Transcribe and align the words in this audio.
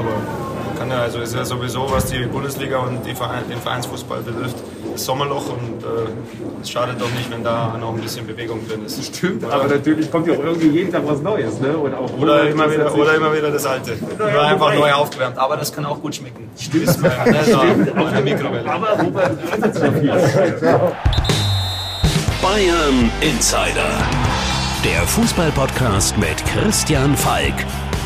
aber 0.00 0.78
kann 0.78 0.90
ja, 0.90 1.00
also 1.02 1.20
ist 1.20 1.34
ja 1.34 1.44
sowieso, 1.44 1.90
was 1.90 2.06
die 2.06 2.24
Bundesliga 2.24 2.78
und 2.78 3.04
die 3.04 3.14
Verein, 3.14 3.44
den 3.50 3.58
Vereinsfußball 3.58 4.22
betrifft, 4.22 4.56
das 4.92 5.04
Sommerloch 5.04 5.50
und 5.50 5.82
äh, 5.82 6.62
es 6.62 6.70
schadet 6.70 6.98
doch 7.00 7.10
nicht, 7.10 7.30
wenn 7.30 7.44
da 7.44 7.76
noch 7.78 7.94
ein 7.94 8.00
bisschen 8.00 8.26
Bewegung 8.26 8.66
drin 8.66 8.86
ist. 8.86 9.04
Stimmt, 9.04 9.44
oder? 9.44 9.54
aber 9.54 9.64
natürlich 9.66 10.10
kommt 10.10 10.26
ja 10.26 10.34
auch 10.34 10.42
irgendwie 10.42 10.68
jeden 10.68 10.90
Tag 10.90 11.02
was 11.04 11.20
Neues. 11.20 11.60
Ne? 11.60 11.76
Und 11.76 11.94
auch 11.94 12.10
oder, 12.18 12.48
immer 12.48 12.72
wieder, 12.72 12.94
oder 12.94 13.14
immer 13.14 13.34
wieder 13.34 13.50
das 13.50 13.66
Alte. 13.66 13.92
Oder 14.14 14.32
ja, 14.32 14.40
einfach 14.42 14.74
neu 14.74 14.90
aufgewärmt, 14.92 15.36
aber 15.36 15.58
das 15.58 15.70
kann 15.72 15.84
auch 15.84 16.00
gut 16.00 16.14
schmecken. 16.14 16.48
Stimmt, 16.58 16.84
ist 16.84 17.00
mehr, 17.00 17.26
ne? 17.26 17.44
so, 17.44 17.58
Stimmt. 17.58 17.98
Auf 17.98 18.10
der 18.10 18.22
Mikrowelle. 18.22 18.70
Aber 18.70 19.02
Robert, 19.02 19.38
Bayern 22.40 23.10
Insider. 23.20 23.90
Der 24.82 25.02
Fußballpodcast 25.02 26.16
mit 26.16 26.42
Christian 26.46 27.14
Falk. 27.14 27.52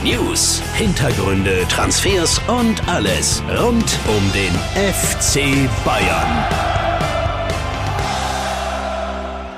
News, 0.04 0.60
Hintergründe, 0.74 1.66
Transfers 1.66 2.38
und 2.46 2.86
alles 2.86 3.42
rund 3.58 3.98
um 4.06 4.32
den 4.34 4.52
FC 4.74 5.66
Bayern. 5.82 6.44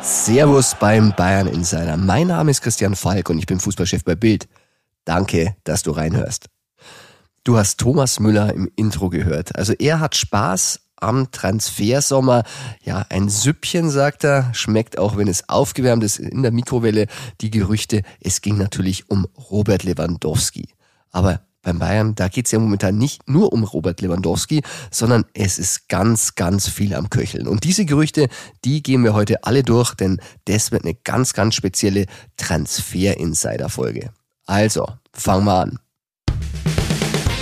Servus 0.00 0.76
beim 0.78 1.12
Bayern 1.16 1.48
Insider. 1.48 1.96
Mein 1.96 2.28
Name 2.28 2.52
ist 2.52 2.62
Christian 2.62 2.94
Falk 2.94 3.28
und 3.28 3.40
ich 3.40 3.46
bin 3.46 3.58
Fußballchef 3.58 4.04
bei 4.04 4.14
Bild. 4.14 4.46
Danke, 5.04 5.56
dass 5.64 5.82
du 5.82 5.90
reinhörst. 5.90 6.46
Du 7.42 7.58
hast 7.58 7.80
Thomas 7.80 8.20
Müller 8.20 8.54
im 8.54 8.70
Intro 8.76 9.08
gehört. 9.08 9.56
Also 9.56 9.72
er 9.72 9.98
hat 9.98 10.14
Spaß 10.14 10.78
am 10.96 11.30
Transfersommer. 11.30 12.44
Ja, 12.82 13.06
ein 13.08 13.28
Süppchen, 13.28 13.90
sagt 13.90 14.24
er, 14.24 14.52
schmeckt 14.54 14.98
auch, 14.98 15.16
wenn 15.16 15.28
es 15.28 15.48
aufgewärmt 15.48 16.04
ist 16.04 16.18
in 16.18 16.42
der 16.42 16.52
Mikrowelle. 16.52 17.06
Die 17.40 17.50
Gerüchte, 17.50 18.02
es 18.20 18.40
ging 18.40 18.56
natürlich 18.58 19.10
um 19.10 19.26
Robert 19.50 19.84
Lewandowski. 19.84 20.68
Aber 21.10 21.40
beim 21.66 21.80
Bayern, 21.80 22.14
da 22.14 22.28
geht's 22.28 22.52
ja 22.52 22.60
momentan 22.60 22.96
nicht 22.96 23.28
nur 23.28 23.52
um 23.52 23.64
Robert 23.64 24.00
Lewandowski, 24.00 24.62
sondern 24.92 25.24
es 25.34 25.58
ist 25.58 25.88
ganz, 25.88 26.36
ganz 26.36 26.68
viel 26.68 26.94
am 26.94 27.10
Köcheln. 27.10 27.48
Und 27.48 27.64
diese 27.64 27.84
Gerüchte, 27.84 28.28
die 28.64 28.84
gehen 28.84 29.02
wir 29.02 29.14
heute 29.14 29.42
alle 29.42 29.64
durch, 29.64 29.94
denn 29.94 30.20
das 30.44 30.70
wird 30.70 30.84
eine 30.84 30.94
ganz, 30.94 31.32
ganz 31.32 31.56
spezielle 31.56 32.06
Transfer-Insider-Folge. 32.36 34.10
Also, 34.46 34.86
fangen 35.12 35.44
wir 35.44 35.60
an. 35.60 35.78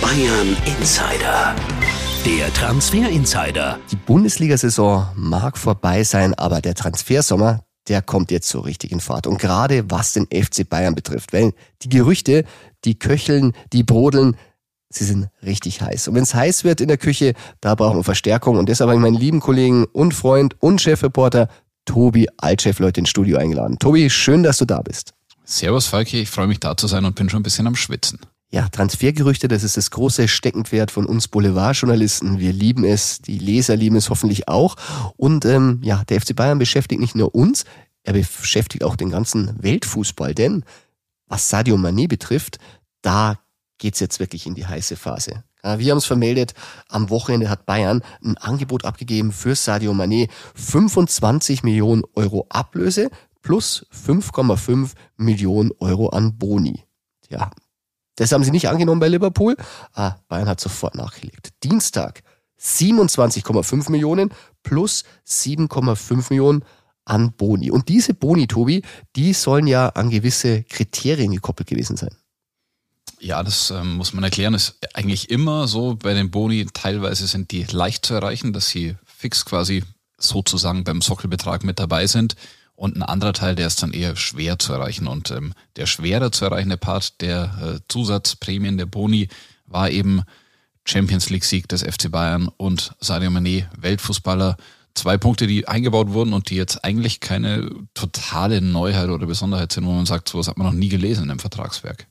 Bayern 0.01 0.57
Insider 0.65 1.55
der 2.25 2.51
Transfer 2.53 3.07
Insider. 3.07 3.77
Die 3.91 3.95
Bundesliga-Saison 3.95 5.09
mag 5.15 5.59
vorbei 5.59 6.03
sein, 6.03 6.33
aber 6.33 6.59
der 6.59 6.73
Transfersommer, 6.73 7.63
der 7.87 8.01
kommt 8.01 8.31
jetzt 8.31 8.49
so 8.49 8.61
richtig 8.61 8.91
in 8.91 8.99
Fahrt. 8.99 9.27
Und 9.27 9.37
gerade 9.37 9.91
was 9.91 10.13
den 10.13 10.25
FC 10.25 10.67
Bayern 10.67 10.95
betrifft, 10.95 11.33
weil 11.33 11.53
die 11.83 11.89
Gerüchte, 11.89 12.43
die 12.83 12.97
köcheln, 12.97 13.53
die 13.73 13.83
brodeln, 13.83 14.37
sie 14.89 15.03
sind 15.03 15.27
richtig 15.43 15.81
heiß. 15.81 16.07
Und 16.07 16.15
wenn 16.15 16.23
es 16.23 16.33
heiß 16.33 16.63
wird 16.63 16.81
in 16.81 16.87
der 16.87 16.97
Küche, 16.97 17.35
da 17.61 17.75
brauchen 17.75 17.99
wir 17.99 18.03
Verstärkung. 18.03 18.57
Und 18.57 18.69
deshalb 18.69 18.89
habe 18.89 18.97
ich 18.97 19.03
meinen 19.03 19.13
lieben 19.19 19.39
Kollegen 19.39 19.85
und 19.85 20.15
Freund 20.15 20.55
und 20.59 20.81
Chefreporter 20.81 21.47
Tobi 21.85 22.27
Altchef 22.37 22.79
Leute 22.79 23.01
ins 23.01 23.09
Studio 23.09 23.37
eingeladen. 23.37 23.77
Tobi, 23.77 24.09
schön, 24.09 24.41
dass 24.41 24.57
du 24.57 24.65
da 24.65 24.81
bist. 24.81 25.13
Servus 25.43 25.85
Falki, 25.85 26.21
ich 26.21 26.31
freue 26.31 26.47
mich 26.47 26.59
da 26.59 26.75
zu 26.75 26.87
sein 26.87 27.05
und 27.05 27.13
bin 27.13 27.29
schon 27.29 27.41
ein 27.41 27.43
bisschen 27.43 27.67
am 27.67 27.75
Schwitzen. 27.75 28.19
Ja, 28.55 28.69
Transfergerüchte, 28.69 29.49
das 29.49 29.63
ist 29.63 29.75
das 29.75 29.91
große 29.91 30.29
Steckenpferd 30.29 30.89
von 30.89 31.05
uns 31.05 31.27
Boulevardjournalisten. 31.27 32.39
Wir 32.39 32.53
lieben 32.53 32.85
es, 32.85 33.19
die 33.19 33.37
Leser 33.37 33.75
lieben 33.75 33.97
es 33.97 34.09
hoffentlich 34.09 34.47
auch. 34.47 34.77
Und 35.17 35.43
ähm, 35.43 35.81
ja, 35.83 36.05
der 36.05 36.21
FC 36.21 36.33
Bayern 36.33 36.57
beschäftigt 36.57 37.01
nicht 37.01 37.15
nur 37.15 37.35
uns, 37.35 37.65
er 38.03 38.13
beschäftigt 38.13 38.85
auch 38.85 38.95
den 38.95 39.09
ganzen 39.09 39.61
Weltfußball. 39.61 40.33
Denn 40.33 40.63
was 41.27 41.49
Sadio 41.49 41.75
Mané 41.75 42.07
betrifft, 42.07 42.59
da 43.01 43.37
geht's 43.77 43.99
jetzt 43.99 44.21
wirklich 44.21 44.47
in 44.47 44.55
die 44.55 44.65
heiße 44.65 44.95
Phase. 44.95 45.43
Wir 45.61 45.91
haben 45.91 45.97
es 45.97 46.05
vermeldet, 46.05 46.53
am 46.87 47.09
Wochenende 47.09 47.49
hat 47.49 47.65
Bayern 47.65 48.03
ein 48.23 48.37
Angebot 48.37 48.85
abgegeben 48.85 49.33
für 49.33 49.55
Sadio 49.55 49.91
Mané. 49.91 50.29
25 50.53 51.63
Millionen 51.63 52.03
Euro 52.13 52.45
Ablöse 52.47 53.09
plus 53.41 53.85
5,5 53.93 54.91
Millionen 55.17 55.71
Euro 55.79 56.07
an 56.07 56.37
Boni. 56.37 56.85
Ja, 57.27 57.51
das 58.15 58.31
haben 58.31 58.43
sie 58.43 58.51
nicht 58.51 58.69
angenommen 58.69 58.99
bei 58.99 59.09
Liverpool. 59.09 59.55
Ah, 59.93 60.15
Bayern 60.27 60.47
hat 60.47 60.59
sofort 60.59 60.95
nachgelegt. 60.95 61.49
Dienstag 61.63 62.23
27,5 62.59 63.91
Millionen 63.91 64.31
plus 64.63 65.03
7,5 65.27 66.27
Millionen 66.29 66.63
an 67.03 67.33
Boni. 67.33 67.71
Und 67.71 67.89
diese 67.89 68.13
Boni, 68.13 68.47
Tobi, 68.47 68.81
die 69.15 69.33
sollen 69.33 69.67
ja 69.67 69.89
an 69.89 70.09
gewisse 70.09 70.63
Kriterien 70.63 71.31
gekoppelt 71.31 71.69
gewesen 71.69 71.97
sein. 71.97 72.15
Ja, 73.19 73.43
das 73.43 73.71
ähm, 73.71 73.95
muss 73.95 74.13
man 74.13 74.23
erklären. 74.23 74.53
Ist 74.53 74.77
eigentlich 74.93 75.29
immer 75.29 75.67
so 75.67 75.95
bei 75.95 76.13
den 76.13 76.31
Boni. 76.31 76.65
Teilweise 76.73 77.27
sind 77.27 77.51
die 77.51 77.63
leicht 77.63 78.05
zu 78.05 78.13
erreichen, 78.13 78.53
dass 78.53 78.69
sie 78.69 78.95
fix 79.05 79.45
quasi 79.45 79.83
sozusagen 80.17 80.83
beim 80.83 81.01
Sockelbetrag 81.01 81.63
mit 81.63 81.79
dabei 81.79 82.07
sind. 82.07 82.35
Und 82.75 82.97
ein 82.97 83.03
anderer 83.03 83.33
Teil, 83.33 83.55
der 83.55 83.67
ist 83.67 83.81
dann 83.81 83.93
eher 83.93 84.15
schwer 84.15 84.59
zu 84.59 84.73
erreichen. 84.73 85.07
Und 85.07 85.31
ähm, 85.31 85.53
der 85.77 85.85
schwerer 85.85 86.31
zu 86.31 86.45
erreichende 86.45 86.77
Part 86.77 87.21
der 87.21 87.43
äh, 87.61 87.79
Zusatzprämien 87.87 88.77
der 88.77 88.85
Boni 88.85 89.29
war 89.65 89.89
eben 89.89 90.23
Champions 90.85 91.29
League-Sieg 91.29 91.67
des 91.67 91.83
FC 91.83 92.11
Bayern 92.11 92.49
und 92.57 92.93
Sadio 92.99 93.29
Mané, 93.29 93.65
Weltfußballer. 93.77 94.57
Zwei 94.93 95.17
Punkte, 95.17 95.47
die 95.47 95.67
eingebaut 95.67 96.13
wurden 96.13 96.33
und 96.33 96.49
die 96.49 96.55
jetzt 96.55 96.85
eigentlich 96.85 97.19
keine 97.19 97.69
totale 97.93 98.61
Neuheit 98.61 99.09
oder 99.09 99.25
Besonderheit 99.25 99.71
sind, 99.71 99.85
wo 99.85 99.91
man 99.91 100.05
sagt, 100.05 100.29
sowas 100.29 100.47
hat 100.47 100.57
man 100.57 100.67
noch 100.67 100.73
nie 100.73 100.87
gelesen 100.87 101.29
im 101.29 101.39
Vertragswerk. 101.39 102.07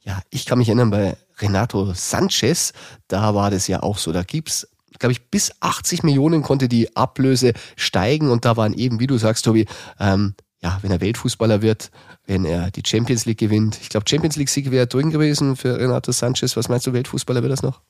Ja, 0.00 0.22
ich 0.30 0.46
kann 0.46 0.58
mich 0.58 0.68
erinnern, 0.68 0.90
bei 0.90 1.16
Renato 1.38 1.92
Sanchez, 1.94 2.72
da 3.08 3.34
war 3.34 3.50
das 3.50 3.66
ja 3.66 3.82
auch 3.82 3.98
so. 3.98 4.12
Da 4.12 4.22
gibt's 4.22 4.68
glaube 4.98 5.12
ich, 5.12 5.30
bis 5.30 5.52
80 5.60 6.02
Millionen 6.02 6.42
konnte 6.42 6.68
die 6.68 6.96
Ablöse 6.96 7.52
steigen 7.76 8.30
und 8.30 8.44
da 8.44 8.56
waren 8.56 8.74
eben, 8.74 9.00
wie 9.00 9.06
du 9.06 9.18
sagst, 9.18 9.44
Tobi, 9.44 9.66
ähm, 9.98 10.34
ja, 10.62 10.78
wenn 10.80 10.90
er 10.90 11.00
Weltfußballer 11.00 11.60
wird, 11.60 11.90
wenn 12.26 12.46
er 12.46 12.70
die 12.70 12.82
Champions 12.86 13.26
League 13.26 13.38
gewinnt. 13.38 13.78
Ich 13.82 13.90
glaube, 13.90 14.08
Champions 14.08 14.36
League-Sieg 14.36 14.70
wäre 14.70 14.86
drin 14.86 15.10
gewesen 15.10 15.56
für 15.56 15.78
Renato 15.78 16.10
Sanchez. 16.10 16.56
Was 16.56 16.70
meinst 16.70 16.86
du, 16.86 16.94
Weltfußballer 16.94 17.42
wird 17.42 17.52
das 17.52 17.62
noch? 17.62 17.82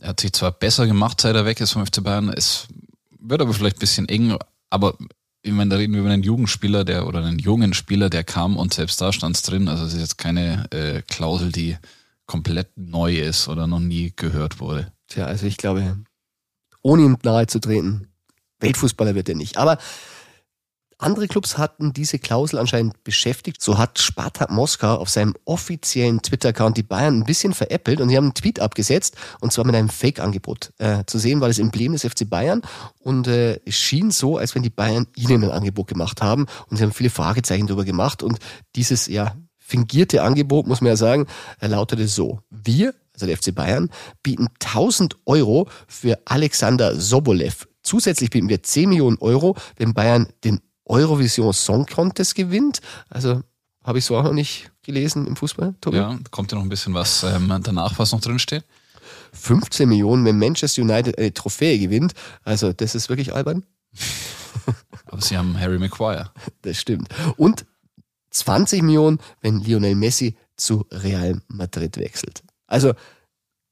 Er 0.00 0.10
hat 0.10 0.20
sich 0.20 0.32
zwar 0.32 0.52
besser 0.52 0.86
gemacht, 0.86 1.20
seit 1.20 1.34
er 1.34 1.44
weg 1.44 1.60
ist 1.60 1.72
vom 1.72 1.84
FC 1.84 2.02
Bayern. 2.02 2.28
Es 2.28 2.68
wird 3.18 3.42
aber 3.42 3.52
vielleicht 3.52 3.76
ein 3.76 3.80
bisschen 3.80 4.08
eng, 4.08 4.36
aber 4.70 4.96
ich 5.42 5.52
meine, 5.52 5.70
da 5.70 5.76
reden 5.76 5.92
wir 5.94 6.00
über 6.00 6.10
einen 6.10 6.22
Jugendspieler, 6.22 6.84
der 6.84 7.06
oder 7.06 7.24
einen 7.24 7.38
jungen 7.38 7.74
Spieler, 7.74 8.10
der 8.10 8.24
kam 8.24 8.56
und 8.56 8.74
selbst 8.74 9.00
da 9.00 9.12
stand 9.12 9.36
es 9.36 9.42
drin. 9.42 9.68
Also 9.68 9.84
es 9.84 9.94
ist 9.94 10.00
jetzt 10.00 10.18
keine 10.18 10.70
äh, 10.70 11.02
Klausel, 11.02 11.52
die 11.52 11.76
komplett 12.26 12.76
neu 12.76 13.16
ist 13.16 13.48
oder 13.48 13.66
noch 13.66 13.80
nie 13.80 14.12
gehört 14.14 14.60
wurde. 14.60 14.92
Tja, 15.08 15.26
also 15.26 15.46
ich 15.46 15.56
glaube, 15.56 15.98
ohne 16.88 17.02
ihm 17.02 17.18
nahe 17.22 17.46
zu 17.46 17.60
treten. 17.60 18.08
Weltfußballer 18.60 19.14
wird 19.14 19.28
er 19.28 19.34
nicht. 19.34 19.58
Aber 19.58 19.76
andere 20.96 21.28
Clubs 21.28 21.58
hatten 21.58 21.92
diese 21.92 22.18
Klausel 22.18 22.58
anscheinend 22.58 23.04
beschäftigt. 23.04 23.62
So 23.62 23.78
hat 23.78 24.00
Spartak 24.00 24.50
Moskau 24.50 24.96
auf 24.96 25.10
seinem 25.10 25.34
offiziellen 25.44 26.22
Twitter-Account 26.22 26.76
die 26.78 26.82
Bayern 26.82 27.20
ein 27.20 27.24
bisschen 27.24 27.52
veräppelt 27.52 28.00
und 28.00 28.08
sie 28.08 28.16
haben 28.16 28.24
einen 28.24 28.34
Tweet 28.34 28.58
abgesetzt 28.58 29.16
und 29.40 29.52
zwar 29.52 29.66
mit 29.66 29.76
einem 29.76 29.90
Fake-Angebot. 29.90 30.72
Äh, 30.78 31.04
zu 31.06 31.18
sehen 31.18 31.40
war 31.40 31.48
das 31.48 31.58
Emblem 31.58 31.92
des 31.92 32.04
FC 32.04 32.28
Bayern 32.28 32.62
und 33.00 33.28
äh, 33.28 33.60
es 33.64 33.76
schien 33.76 34.10
so, 34.10 34.38
als 34.38 34.54
wenn 34.54 34.62
die 34.62 34.70
Bayern 34.70 35.06
ihnen 35.14 35.44
ein 35.44 35.50
Angebot 35.50 35.86
gemacht 35.86 36.22
haben 36.22 36.46
und 36.68 36.78
sie 36.78 36.82
haben 36.82 36.92
viele 36.92 37.10
Fragezeichen 37.10 37.66
darüber 37.66 37.84
gemacht 37.84 38.22
und 38.24 38.38
dieses 38.74 39.06
ja 39.06 39.36
fingierte 39.58 40.22
Angebot, 40.22 40.66
muss 40.66 40.80
man 40.80 40.88
ja 40.88 40.96
sagen, 40.96 41.26
lautete 41.60 42.08
so. 42.08 42.40
Wir 42.50 42.94
also 43.18 43.26
der 43.26 43.36
FC 43.36 43.54
Bayern, 43.54 43.90
bieten 44.22 44.48
1000 44.60 45.16
Euro 45.26 45.68
für 45.86 46.18
Alexander 46.24 46.94
Sobolev. 46.94 47.66
Zusätzlich 47.82 48.30
bieten 48.30 48.48
wir 48.48 48.62
10 48.62 48.88
Millionen 48.88 49.18
Euro, 49.18 49.56
wenn 49.76 49.94
Bayern 49.94 50.28
den 50.44 50.60
Eurovision 50.84 51.52
Song 51.52 51.86
Contest 51.86 52.34
gewinnt. 52.34 52.80
Also 53.08 53.42
habe 53.84 53.98
ich 53.98 54.04
so 54.04 54.16
auch 54.16 54.22
noch 54.22 54.32
nicht 54.32 54.70
gelesen 54.82 55.26
im 55.26 55.36
Fußball, 55.36 55.74
Tobi? 55.80 55.96
Ja, 55.96 56.18
kommt 56.30 56.52
ja 56.52 56.56
noch 56.56 56.64
ein 56.64 56.68
bisschen 56.68 56.94
was 56.94 57.22
ähm, 57.22 57.52
danach, 57.62 57.98
was 57.98 58.12
noch 58.12 58.20
drin 58.20 58.38
steht. 58.38 58.64
15 59.32 59.88
Millionen, 59.88 60.24
wenn 60.24 60.38
Manchester 60.38 60.82
United 60.82 61.18
eine 61.18 61.32
Trophäe 61.32 61.78
gewinnt. 61.78 62.14
Also 62.44 62.72
das 62.72 62.94
ist 62.94 63.08
wirklich 63.08 63.34
albern. 63.34 63.64
Aber 65.06 65.22
sie 65.22 65.36
haben 65.36 65.58
Harry 65.58 65.78
Maguire. 65.78 66.30
Das 66.62 66.78
stimmt. 66.78 67.08
Und 67.36 67.64
20 68.30 68.82
Millionen, 68.82 69.18
wenn 69.40 69.60
Lionel 69.60 69.94
Messi 69.94 70.36
zu 70.56 70.86
Real 70.90 71.40
Madrid 71.48 71.96
wechselt. 71.96 72.42
Also 72.68 72.92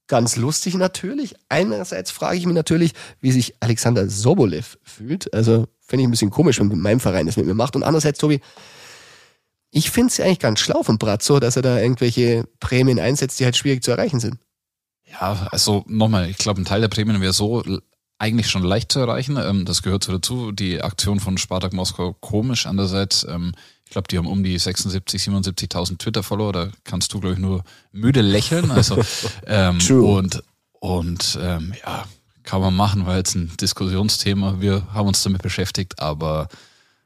ganz 0.07 0.35
lustig 0.35 0.75
natürlich. 0.75 1.35
Einerseits 1.47 2.11
frage 2.11 2.37
ich 2.37 2.45
mich 2.45 2.55
natürlich, 2.55 2.93
wie 3.21 3.31
sich 3.31 3.55
Alexander 3.61 4.09
Sobolev 4.09 4.77
fühlt. 4.83 5.33
Also 5.33 5.67
fände 5.79 6.01
ich 6.01 6.07
ein 6.07 6.11
bisschen 6.11 6.31
komisch, 6.31 6.59
wenn 6.59 6.77
mein 6.79 6.99
Verein 6.99 7.25
das 7.25 7.37
mit 7.37 7.45
mir 7.45 7.53
macht. 7.53 7.75
Und 7.75 7.83
andererseits, 7.83 8.19
Tobi, 8.19 8.41
ich 9.71 9.91
finde 9.91 10.07
es 10.07 10.17
ja 10.17 10.25
eigentlich 10.25 10.39
ganz 10.39 10.59
schlau 10.59 10.83
von 10.83 10.97
Brazzo, 10.97 11.39
dass 11.39 11.55
er 11.55 11.61
da 11.61 11.79
irgendwelche 11.79 12.45
Prämien 12.59 12.99
einsetzt, 12.99 13.39
die 13.39 13.45
halt 13.45 13.57
schwierig 13.57 13.83
zu 13.83 13.91
erreichen 13.91 14.19
sind. 14.19 14.37
Ja, 15.09 15.47
also 15.51 15.83
nochmal, 15.87 16.29
ich 16.29 16.37
glaube, 16.37 16.61
ein 16.61 16.65
Teil 16.65 16.81
der 16.81 16.89
Prämien 16.89 17.21
wäre 17.21 17.33
so 17.33 17.63
eigentlich 18.19 18.49
schon 18.49 18.63
leicht 18.63 18.91
zu 18.91 18.99
erreichen. 18.99 19.37
Ähm, 19.37 19.65
das 19.65 19.83
gehört 19.83 20.03
so 20.03 20.11
dazu. 20.11 20.51
Die 20.51 20.81
Aktion 20.81 21.19
von 21.19 21.37
Spartak 21.37 21.73
Moskau 21.73 22.13
komisch. 22.13 22.65
Andererseits, 22.65 23.25
ähm, 23.29 23.53
Ich 23.87 23.91
glaube, 23.91 24.09
die 24.09 24.17
haben 24.17 24.27
um 24.27 24.43
die 24.43 24.59
76, 24.59 25.21
77.000 25.23 25.97
Twitter-Follower. 25.97 26.51
Da 26.51 26.69
kannst 26.83 27.13
du, 27.13 27.21
glaube 27.21 27.35
ich, 27.35 27.39
nur 27.39 27.63
müde 27.93 28.19
lächeln. 28.19 28.69
Also 28.69 29.01
ähm, 29.47 29.79
True. 29.79 30.03
und 30.03 30.43
und 30.79 31.39
ähm, 31.41 31.73
ja, 31.85 32.05
kann 32.43 32.59
man 32.59 32.75
machen, 32.75 33.05
war 33.05 33.15
jetzt 33.15 33.35
ein 33.35 33.55
Diskussionsthema. 33.59 34.59
Wir 34.59 34.93
haben 34.93 35.07
uns 35.07 35.23
damit 35.23 35.41
beschäftigt, 35.41 35.99
aber 35.99 36.49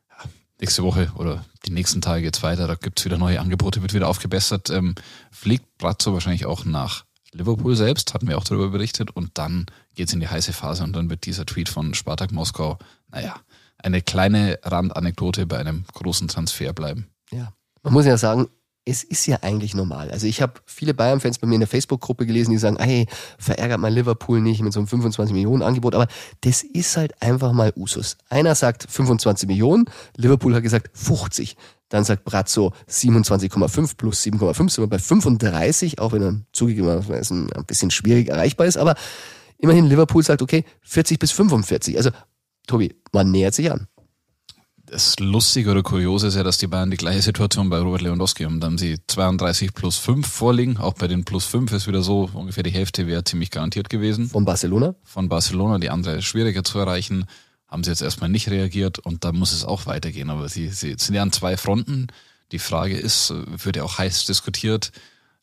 ja, 0.10 0.30
nächste 0.60 0.84
Woche 0.84 1.12
oder 1.16 1.46
die 1.68 1.72
nächsten 1.72 2.02
Tage 2.02 2.24
geht's 2.24 2.42
weiter. 2.42 2.66
Da 2.68 2.74
gibt's 2.74 3.06
wieder 3.06 3.20
neue 3.20 3.40
Angebote, 3.40 3.84
wird 3.84 3.94
wieder 3.94 4.08
aufgebessert. 4.08 4.72
Ähm, 4.72 4.96
fliegt 5.30 5.78
Brazzo 5.78 6.14
wahrscheinlich 6.14 6.48
auch 6.48 6.66
nach 6.66 7.06
Liverpool 7.32 7.76
selbst, 7.76 8.16
hatten 8.16 8.28
wir 8.28 8.40
auch 8.40 8.44
darüber 8.44 8.70
berichtet. 8.70 9.12
Und 9.12 9.32
dann 9.36 9.68
geht's 9.94 10.14
in 10.14 10.20
die 10.20 10.28
heiße 10.28 10.52
Phase 10.52 10.84
und 10.84 10.94
dann 10.94 11.12
wird 11.12 11.26
dieser 11.26 11.46
Tweet 11.46 11.70
von 11.70 11.94
Spartak 11.94 12.32
Moskau, 12.32 12.80
naja, 13.12 13.40
eine 13.84 14.02
kleine 14.02 14.60
Randanekdote 14.64 15.46
bei 15.46 15.58
einem 15.58 15.86
großen 15.94 16.28
Transfer 16.28 16.74
bleiben. 16.74 17.08
Ja, 17.32 17.54
man 17.84 17.94
muss 17.94 18.06
ja 18.06 18.18
sagen, 18.18 18.48
es 18.84 19.04
ist 19.04 19.28
ja 19.28 19.38
eigentlich 19.42 19.76
normal. 19.76 20.10
Also 20.10 20.26
ich 20.26 20.42
habe 20.42 20.54
viele 20.66 20.94
Bayern-Fans 20.94 21.38
bei 21.38 21.48
mir 21.48 21.56
in 21.56 21.62
der 21.62 21.68
Facebook-Gruppe 21.68 22.26
gelesen, 22.26 22.52
die 22.52 22.58
sagen, 22.58 22.78
hey, 22.80 23.06
verärgert 23.38 23.80
mal 23.80 23.94
Liverpool 23.94 24.42
nicht 24.42 24.62
mit 24.62 24.74
so 24.74 24.80
einem 24.80 24.88
25 24.88 25.34
Millionen 25.34 25.62
Angebot, 25.62 25.94
aber 25.94 26.08
das 26.42 26.64
ist 26.64 26.98
halt 26.98 27.22
einfach 27.22 27.52
mal 27.52 27.74
Usus. 27.76 28.18
Einer 28.30 28.56
sagt 28.56 28.88
25 28.90 29.48
Millionen, 29.48 29.86
Liverpool 30.18 30.56
hat 30.56 30.64
gesagt 30.64 30.90
50. 30.94 31.56
Dann 31.90 32.06
sagt 32.06 32.24
Brazzo 32.24 32.74
27,5 32.90 33.98
plus 33.98 34.24
7,5 34.24 34.56
sind 34.58 34.78
wir 34.80 34.88
bei 34.88 35.00
35, 35.00 36.00
auch 36.00 36.14
wenn 36.14 36.24
er 36.24 36.42
zugegebenermaßen 36.54 37.54
ein 37.54 37.66
bisschen 37.66 37.92
schwierig 37.92 38.30
erreichbar 38.30 38.66
ist, 38.66 38.78
aber 38.78 38.96
immerhin 39.60 39.86
Liverpool 39.86 40.24
sagt, 40.24 40.42
okay, 40.42 40.66
40 40.82 41.20
bis 41.20 41.32
45. 41.32 41.98
Also 41.98 42.10
Tobi, 42.72 42.96
man 43.12 43.32
nähert 43.32 43.54
sich 43.54 43.70
an 43.70 43.88
das 44.92 45.18
Lustige 45.20 45.72
oder 45.72 45.84
Kuriose 45.84 46.28
ist 46.28 46.36
ja, 46.36 46.44
dass 46.44 46.58
die 46.58 46.68
Bayern 46.68 46.92
die 46.92 46.98
gleiche 46.98 47.22
Situation 47.22 47.70
bei 47.70 47.80
Robert 47.80 48.02
Lewandowski 48.02 48.44
haben. 48.44 48.60
Da 48.60 48.68
haben 48.68 48.78
sie 48.78 49.00
32 49.08 49.74
plus 49.74 49.98
5 49.98 50.28
vorliegen. 50.28 50.78
Auch 50.78 50.94
bei 50.94 51.08
den 51.08 51.24
plus 51.24 51.46
5 51.46 51.72
ist 51.72 51.88
wieder 51.88 52.04
so, 52.04 52.30
ungefähr 52.34 52.64
die 52.64 52.72
Hälfte 52.72 53.08
wäre 53.08 53.24
ziemlich 53.24 53.52
garantiert 53.52 53.90
gewesen. 53.90 54.28
Von 54.28 54.44
Barcelona? 54.44 54.96
Von 55.04 55.30
Barcelona. 55.30 55.80
Die 55.80 55.90
andere 55.90 56.18
ist 56.18 56.26
schwieriger 56.26 56.66
zu 56.66 56.78
erreichen. 56.78 57.26
Haben 57.70 57.86
sie 57.86 57.92
jetzt 57.92 58.02
erstmal 58.02 58.30
nicht 58.30 58.50
reagiert 58.50 59.00
und 59.00 59.24
da 59.24 59.32
muss 59.32 59.54
es 59.54 59.64
auch 59.64 59.86
weitergehen. 59.86 60.30
Aber 60.30 60.50
sie, 60.50 60.68
sie 60.68 60.96
sind 60.98 61.16
ja 61.16 61.22
an 61.22 61.32
zwei 61.32 61.56
Fronten. 61.56 62.08
Die 62.52 62.60
Frage 62.60 62.98
ist, 62.98 63.34
wird 63.64 63.78
ja 63.78 63.84
auch 63.84 63.98
heiß 63.98 64.26
diskutiert. 64.26 64.92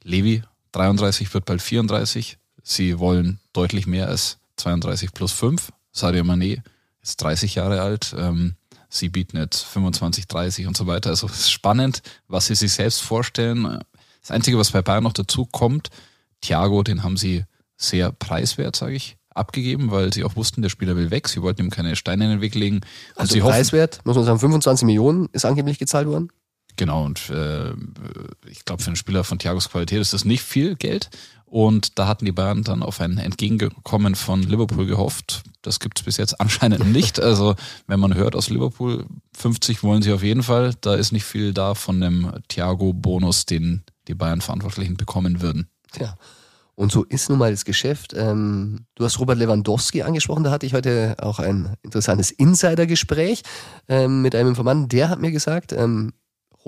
Levi, 0.04 0.42
33, 0.72 1.32
wird 1.32 1.46
bald 1.46 1.62
34. 1.62 2.36
Sie 2.62 2.98
wollen 2.98 3.40
deutlich 3.54 3.86
mehr 3.86 4.08
als 4.08 4.36
32 4.56 5.14
plus 5.14 5.32
5. 5.32 5.72
Sadio 5.90 6.22
Mané 6.22 6.60
ist 7.08 7.22
30 7.22 7.54
Jahre 7.54 7.82
alt. 7.82 8.14
Ähm, 8.16 8.54
sie 8.88 9.08
bieten 9.08 9.36
jetzt 9.36 9.62
25, 9.64 10.26
30 10.26 10.66
und 10.66 10.76
so 10.76 10.86
weiter. 10.86 11.10
Also 11.10 11.26
es 11.26 11.40
ist 11.40 11.50
spannend, 11.50 12.02
was 12.26 12.46
sie 12.46 12.54
sich 12.54 12.72
selbst 12.72 13.00
vorstellen. 13.00 13.80
Das 14.20 14.30
Einzige, 14.30 14.58
was 14.58 14.72
bei 14.72 14.82
Bayern 14.82 15.04
noch 15.04 15.12
dazu 15.12 15.46
kommt, 15.46 15.90
Thiago, 16.40 16.82
den 16.82 17.02
haben 17.02 17.16
sie 17.16 17.44
sehr 17.76 18.12
preiswert, 18.12 18.76
sage 18.76 18.94
ich, 18.94 19.16
abgegeben, 19.34 19.90
weil 19.90 20.12
sie 20.12 20.24
auch 20.24 20.36
wussten, 20.36 20.62
der 20.62 20.68
Spieler 20.68 20.96
will 20.96 21.10
weg. 21.10 21.28
Sie 21.28 21.42
wollten 21.42 21.62
ihm 21.62 21.70
keine 21.70 21.96
Steine 21.96 22.24
in 22.24 22.30
den 22.30 22.40
Weg 22.40 22.54
legen. 22.54 22.76
Und 23.14 23.20
also 23.20 23.38
preiswert, 23.40 24.00
muss 24.04 24.16
man 24.16 24.24
sagen, 24.24 24.38
25 24.38 24.86
Millionen 24.86 25.28
ist 25.32 25.44
angeblich 25.44 25.78
gezahlt 25.78 26.08
worden? 26.08 26.30
Genau, 26.76 27.04
und 27.04 27.28
äh, 27.30 27.72
ich 28.48 28.64
glaube, 28.64 28.82
für 28.82 28.88
einen 28.88 28.96
Spieler 28.96 29.24
von 29.24 29.38
Thiagos 29.38 29.68
Qualität 29.68 30.00
ist 30.00 30.12
das 30.12 30.24
nicht 30.24 30.42
viel 30.42 30.76
Geld. 30.76 31.10
Und 31.50 31.98
da 31.98 32.06
hatten 32.06 32.26
die 32.26 32.32
Bayern 32.32 32.62
dann 32.62 32.82
auf 32.82 33.00
ein 33.00 33.16
Entgegenkommen 33.18 34.14
von 34.14 34.42
Liverpool 34.42 34.86
gehofft. 34.86 35.42
Das 35.62 35.80
gibt 35.80 35.98
es 35.98 36.04
bis 36.04 36.16
jetzt 36.18 36.40
anscheinend 36.40 36.86
nicht. 36.92 37.20
Also 37.20 37.54
wenn 37.86 38.00
man 38.00 38.14
hört 38.14 38.36
aus 38.36 38.50
Liverpool, 38.50 39.06
50 39.36 39.82
wollen 39.82 40.02
sie 40.02 40.12
auf 40.12 40.22
jeden 40.22 40.42
Fall. 40.42 40.74
Da 40.80 40.94
ist 40.94 41.12
nicht 41.12 41.24
viel 41.24 41.54
da 41.54 41.74
von 41.74 42.00
dem 42.00 42.32
Thiago-Bonus, 42.48 43.46
den 43.46 43.82
die 44.08 44.14
Bayern-Verantwortlichen 44.14 44.96
bekommen 44.96 45.40
würden. 45.40 45.68
Ja. 45.98 46.16
Und 46.74 46.92
so 46.92 47.02
ist 47.02 47.28
nun 47.28 47.38
mal 47.38 47.50
das 47.50 47.64
Geschäft. 47.64 48.14
Ähm, 48.16 48.86
du 48.94 49.04
hast 49.04 49.18
Robert 49.18 49.38
Lewandowski 49.38 50.02
angesprochen, 50.02 50.44
da 50.44 50.52
hatte 50.52 50.64
ich 50.64 50.74
heute 50.74 51.16
auch 51.18 51.40
ein 51.40 51.74
interessantes 51.82 52.30
Insider-Gespräch 52.30 53.42
ähm, 53.88 54.22
mit 54.22 54.36
einem 54.36 54.50
Informanten, 54.50 54.88
der 54.88 55.08
hat 55.08 55.18
mir 55.18 55.32
gesagt, 55.32 55.72
ähm, 55.72 56.12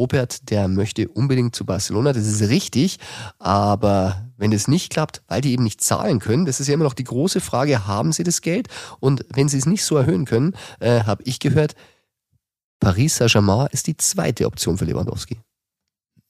Robert, 0.00 0.49
der 0.49 0.67
möchte 0.67 1.08
unbedingt 1.08 1.55
zu 1.55 1.67
Barcelona, 1.67 2.14
das 2.14 2.26
ist 2.26 2.49
richtig, 2.49 2.97
aber 3.38 4.31
wenn 4.38 4.50
es 4.50 4.67
nicht 4.67 4.91
klappt, 4.91 5.20
weil 5.29 5.43
die 5.43 5.52
eben 5.52 5.62
nicht 5.62 5.82
zahlen 5.82 6.20
können, 6.20 6.47
das 6.47 6.58
ist 6.58 6.69
ja 6.69 6.75
immer 6.75 6.85
noch 6.85 6.94
die 6.94 7.05
große 7.05 7.43
Frage, 7.43 7.87
haben 7.87 8.12
sie 8.12 8.23
das 8.23 8.41
Geld? 8.41 8.69
Und 8.99 9.26
wenn 9.35 9.50
sie 9.50 9.58
es 9.58 9.67
nicht 9.67 9.85
so 9.85 9.99
erhöhen 9.99 10.25
können, 10.25 10.55
äh, 10.79 11.05
habe 11.05 11.23
ich 11.25 11.38
gehört, 11.38 11.75
Paris 12.81 13.17
Saint-Germain 13.17 13.69
ist 13.73 13.88
die 13.88 13.97
zweite 13.99 14.47
Option 14.47 14.79
für 14.79 14.87
Lewandowski. 14.87 15.38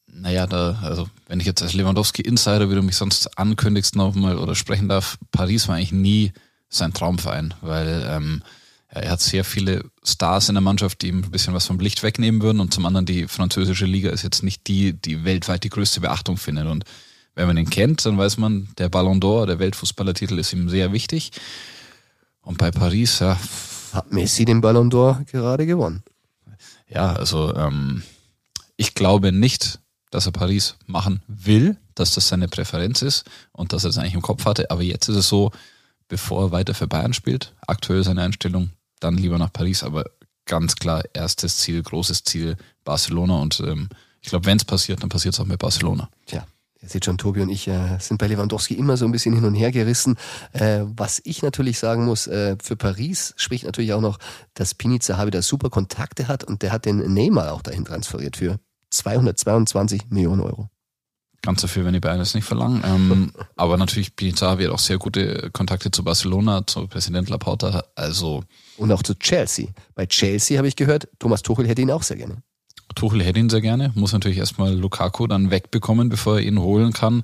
Naja, 0.08 0.48
da, 0.48 0.80
also 0.82 1.08
wenn 1.28 1.38
ich 1.38 1.46
jetzt 1.46 1.62
als 1.62 1.72
Lewandowski-Insider, 1.72 2.68
wie 2.70 2.74
du 2.74 2.82
mich 2.82 2.96
sonst 2.96 3.38
ankündigst, 3.38 3.94
nochmal 3.94 4.36
oder 4.36 4.56
sprechen 4.56 4.88
darf, 4.88 5.16
Paris 5.30 5.68
war 5.68 5.76
eigentlich 5.76 5.92
nie 5.92 6.32
sein 6.68 6.92
Traumverein, 6.92 7.54
weil 7.60 8.04
ähm, 8.10 8.42
er 8.92 9.12
hat 9.12 9.20
sehr 9.20 9.44
viele 9.44 9.84
Stars 10.02 10.48
in 10.48 10.56
der 10.56 10.62
Mannschaft, 10.62 11.02
die 11.02 11.08
ihm 11.08 11.22
ein 11.22 11.30
bisschen 11.30 11.54
was 11.54 11.66
vom 11.66 11.78
Licht 11.78 12.02
wegnehmen 12.02 12.42
würden. 12.42 12.60
Und 12.60 12.74
zum 12.74 12.86
anderen, 12.86 13.06
die 13.06 13.28
französische 13.28 13.86
Liga 13.86 14.10
ist 14.10 14.24
jetzt 14.24 14.42
nicht 14.42 14.66
die, 14.66 14.92
die 14.92 15.24
weltweit 15.24 15.62
die 15.62 15.70
größte 15.70 16.00
Beachtung 16.00 16.36
findet. 16.36 16.66
Und 16.66 16.84
wenn 17.36 17.46
man 17.46 17.56
ihn 17.56 17.70
kennt, 17.70 18.04
dann 18.04 18.18
weiß 18.18 18.36
man, 18.38 18.68
der 18.78 18.88
Ballon 18.88 19.20
d'Or, 19.20 19.46
der 19.46 19.60
Weltfußballertitel, 19.60 20.38
ist 20.38 20.52
ihm 20.52 20.68
sehr 20.68 20.92
wichtig. 20.92 21.30
Und 22.42 22.58
bei 22.58 22.72
Paris, 22.72 23.20
ja. 23.20 23.38
Hat 23.92 24.12
Messi 24.12 24.44
den 24.44 24.60
Ballon 24.60 24.90
d'Or 24.90 25.24
gerade 25.24 25.66
gewonnen? 25.66 26.02
Ja, 26.88 27.12
also 27.12 27.54
ähm, 27.54 28.02
ich 28.76 28.94
glaube 28.94 29.30
nicht, 29.30 29.78
dass 30.10 30.26
er 30.26 30.32
Paris 30.32 30.76
machen 30.86 31.22
will, 31.28 31.76
dass 31.94 32.14
das 32.14 32.26
seine 32.26 32.48
Präferenz 32.48 33.02
ist 33.02 33.24
und 33.52 33.72
dass 33.72 33.84
er 33.84 33.90
das 33.90 33.98
eigentlich 33.98 34.14
im 34.14 34.22
Kopf 34.22 34.44
hatte. 34.44 34.70
Aber 34.72 34.82
jetzt 34.82 35.08
ist 35.08 35.16
es 35.16 35.28
so, 35.28 35.52
bevor 36.08 36.46
er 36.46 36.50
weiter 36.50 36.74
für 36.74 36.88
Bayern 36.88 37.12
spielt, 37.12 37.54
aktuell 37.66 38.02
seine 38.02 38.22
Einstellung, 38.22 38.70
dann 39.00 39.16
lieber 39.16 39.38
nach 39.38 39.52
Paris, 39.52 39.82
aber 39.82 40.04
ganz 40.46 40.76
klar 40.76 41.02
erstes 41.12 41.58
Ziel, 41.58 41.82
großes 41.82 42.24
Ziel 42.24 42.56
Barcelona 42.84 43.40
und 43.40 43.60
ähm, 43.60 43.88
ich 44.22 44.28
glaube, 44.28 44.46
wenn 44.46 44.58
es 44.58 44.64
passiert, 44.64 45.02
dann 45.02 45.08
passiert 45.08 45.34
es 45.34 45.40
auch 45.40 45.46
mit 45.46 45.58
Barcelona. 45.58 46.10
Tja. 46.26 46.46
Ihr 46.82 46.88
seht 46.88 47.04
schon, 47.04 47.18
Tobi 47.18 47.42
und 47.42 47.50
ich 47.50 47.68
äh, 47.68 47.98
sind 47.98 48.16
bei 48.16 48.26
Lewandowski 48.26 48.72
immer 48.72 48.96
so 48.96 49.04
ein 49.04 49.12
bisschen 49.12 49.34
hin 49.34 49.44
und 49.44 49.54
her 49.54 49.70
gerissen. 49.70 50.16
Äh, 50.52 50.80
was 50.84 51.20
ich 51.24 51.42
natürlich 51.42 51.78
sagen 51.78 52.06
muss, 52.06 52.26
äh, 52.26 52.56
für 52.62 52.74
Paris 52.74 53.34
spricht 53.36 53.64
natürlich 53.64 53.92
auch 53.92 54.00
noch, 54.00 54.18
dass 54.54 54.74
Piniza 54.74 55.26
wieder 55.26 55.42
super 55.42 55.68
Kontakte 55.68 56.26
hat 56.26 56.42
und 56.42 56.62
der 56.62 56.72
hat 56.72 56.86
den 56.86 57.12
Neymar 57.12 57.52
auch 57.52 57.60
dahin 57.60 57.84
transferiert 57.84 58.38
für 58.38 58.58
222 58.88 60.08
Millionen 60.08 60.40
Euro. 60.40 60.70
Ganz 61.42 61.62
dafür, 61.62 61.86
wenn 61.86 61.94
die 61.94 62.00
Bayern 62.00 62.18
das 62.18 62.34
nicht 62.34 62.44
verlangen. 62.44 62.82
Ähm, 62.84 63.32
aber 63.56 63.76
natürlich, 63.76 64.14
Piniza 64.14 64.50
hat 64.50 64.66
auch 64.66 64.78
sehr 64.78 64.98
gute 64.98 65.50
Kontakte 65.52 65.90
zu 65.90 66.04
Barcelona, 66.04 66.66
zu 66.66 66.86
Präsident 66.86 67.30
Laporta. 67.30 67.82
Also 67.94 68.44
und 68.76 68.92
auch 68.92 69.02
zu 69.02 69.14
Chelsea. 69.14 69.68
Bei 69.94 70.06
Chelsea 70.06 70.58
habe 70.58 70.68
ich 70.68 70.76
gehört, 70.76 71.08
Thomas 71.18 71.42
Tuchel 71.42 71.66
hätte 71.66 71.82
ihn 71.82 71.90
auch 71.90 72.02
sehr 72.02 72.18
gerne. 72.18 72.42
Tuchel 72.94 73.22
hätte 73.22 73.38
ihn 73.38 73.48
sehr 73.48 73.60
gerne, 73.60 73.92
muss 73.94 74.12
natürlich 74.12 74.38
erstmal 74.38 74.74
Lukaku 74.74 75.26
dann 75.26 75.50
wegbekommen, 75.50 76.08
bevor 76.08 76.36
er 76.36 76.42
ihn 76.42 76.58
holen 76.58 76.92
kann. 76.92 77.22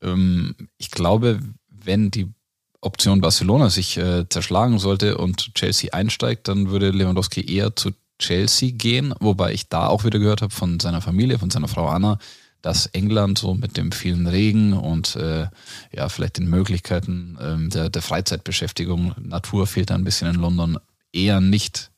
Ähm, 0.00 0.54
ich 0.78 0.90
glaube, 0.90 1.40
wenn 1.68 2.10
die 2.10 2.32
Option 2.80 3.20
Barcelona 3.20 3.70
sich 3.70 3.96
äh, 3.96 4.28
zerschlagen 4.28 4.78
sollte 4.78 5.18
und 5.18 5.54
Chelsea 5.54 5.92
einsteigt, 5.92 6.48
dann 6.48 6.70
würde 6.70 6.90
Lewandowski 6.90 7.44
eher 7.54 7.76
zu 7.76 7.92
Chelsea 8.18 8.70
gehen, 8.72 9.14
wobei 9.20 9.52
ich 9.52 9.68
da 9.68 9.88
auch 9.88 10.04
wieder 10.04 10.18
gehört 10.18 10.42
habe 10.42 10.52
von 10.52 10.80
seiner 10.80 11.00
Familie, 11.00 11.38
von 11.38 11.50
seiner 11.50 11.68
Frau 11.68 11.88
Anna, 11.88 12.18
dass 12.62 12.86
England 12.86 13.38
so 13.38 13.54
mit 13.54 13.76
dem 13.76 13.92
vielen 13.92 14.26
Regen 14.26 14.72
und 14.72 15.16
äh, 15.16 15.48
ja 15.92 16.08
vielleicht 16.08 16.38
den 16.38 16.48
Möglichkeiten 16.48 17.36
ähm, 17.40 17.70
der, 17.70 17.90
der 17.90 18.02
Freizeitbeschäftigung, 18.02 19.14
Natur 19.20 19.66
fehlt 19.66 19.90
da 19.90 19.94
ein 19.94 20.04
bisschen 20.04 20.28
in 20.28 20.40
London, 20.40 20.78
eher 21.12 21.40
nicht 21.40 21.90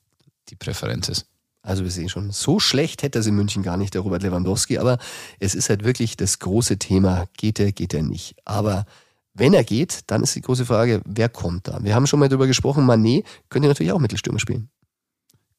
die 0.49 0.57
Präferenz 0.57 1.09
ist. 1.09 1.27
Also 1.63 1.83
wir 1.83 1.91
sehen 1.91 2.11
schon, 2.11 2.31
so 2.31 2.61
schlecht 2.61 3.03
hätte 3.03 3.19
es 3.19 3.27
in 3.27 3.35
München 3.35 3.63
gar 3.63 3.79
nicht, 3.79 3.95
der 3.95 4.03
Robert 4.03 4.23
Lewandowski, 4.23 4.79
aber 4.79 4.99
es 5.41 5.55
ist 5.55 5.71
halt 5.71 5.85
wirklich 5.85 6.17
das 6.17 6.39
große 6.39 6.79
Thema, 6.79 7.27
geht 7.37 7.59
er, 7.59 7.73
geht 7.73 7.95
er 7.95 8.03
nicht. 8.03 8.37
Aber 8.45 8.85
wenn 9.33 9.55
er 9.55 9.65
geht, 9.65 10.01
dann 10.09 10.23
ist 10.23 10.35
die 10.35 10.43
große 10.43 10.67
Frage, 10.67 11.01
wer 11.07 11.29
kommt 11.31 11.69
da? 11.69 11.83
Wir 11.83 11.95
haben 11.95 12.07
schon 12.07 12.21
mal 12.21 12.29
darüber 12.29 12.47
gesprochen, 12.47 12.85
Manet 12.85 13.25
könnte 13.49 13.69
natürlich 13.69 13.93
auch 13.93 13.99
Mittelstürmer 13.99 14.41
spielen. 14.41 14.69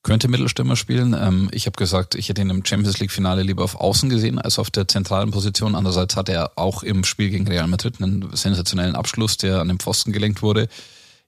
Könnte 0.06 0.28
Mittelstürmer 0.28 0.76
spielen. 0.76 1.16
Ähm, 1.20 1.50
ich 1.52 1.66
habe 1.66 1.78
gesagt, 1.78 2.14
ich 2.14 2.30
hätte 2.30 2.40
ihn 2.40 2.52
im 2.52 2.64
Champions 2.64 3.00
League 3.00 3.12
Finale 3.12 3.42
lieber 3.42 3.64
auf 3.64 3.74
Außen 3.74 4.08
gesehen 4.08 4.38
als 4.38 4.60
auf 4.60 4.70
der 4.70 4.88
zentralen 4.88 5.32
Position. 5.32 5.74
Andererseits 5.74 6.16
hat 6.16 6.30
er 6.30 6.52
auch 6.58 6.84
im 6.84 7.04
Spiel 7.04 7.32
gegen 7.32 7.48
Real 7.48 7.66
Madrid 7.66 7.96
einen 8.00 8.30
sensationellen 8.36 8.96
Abschluss, 8.96 9.38
der 9.38 9.62
an 9.62 9.68
den 9.68 9.80
Pfosten 9.80 10.12
gelenkt 10.12 10.44
wurde. 10.44 10.68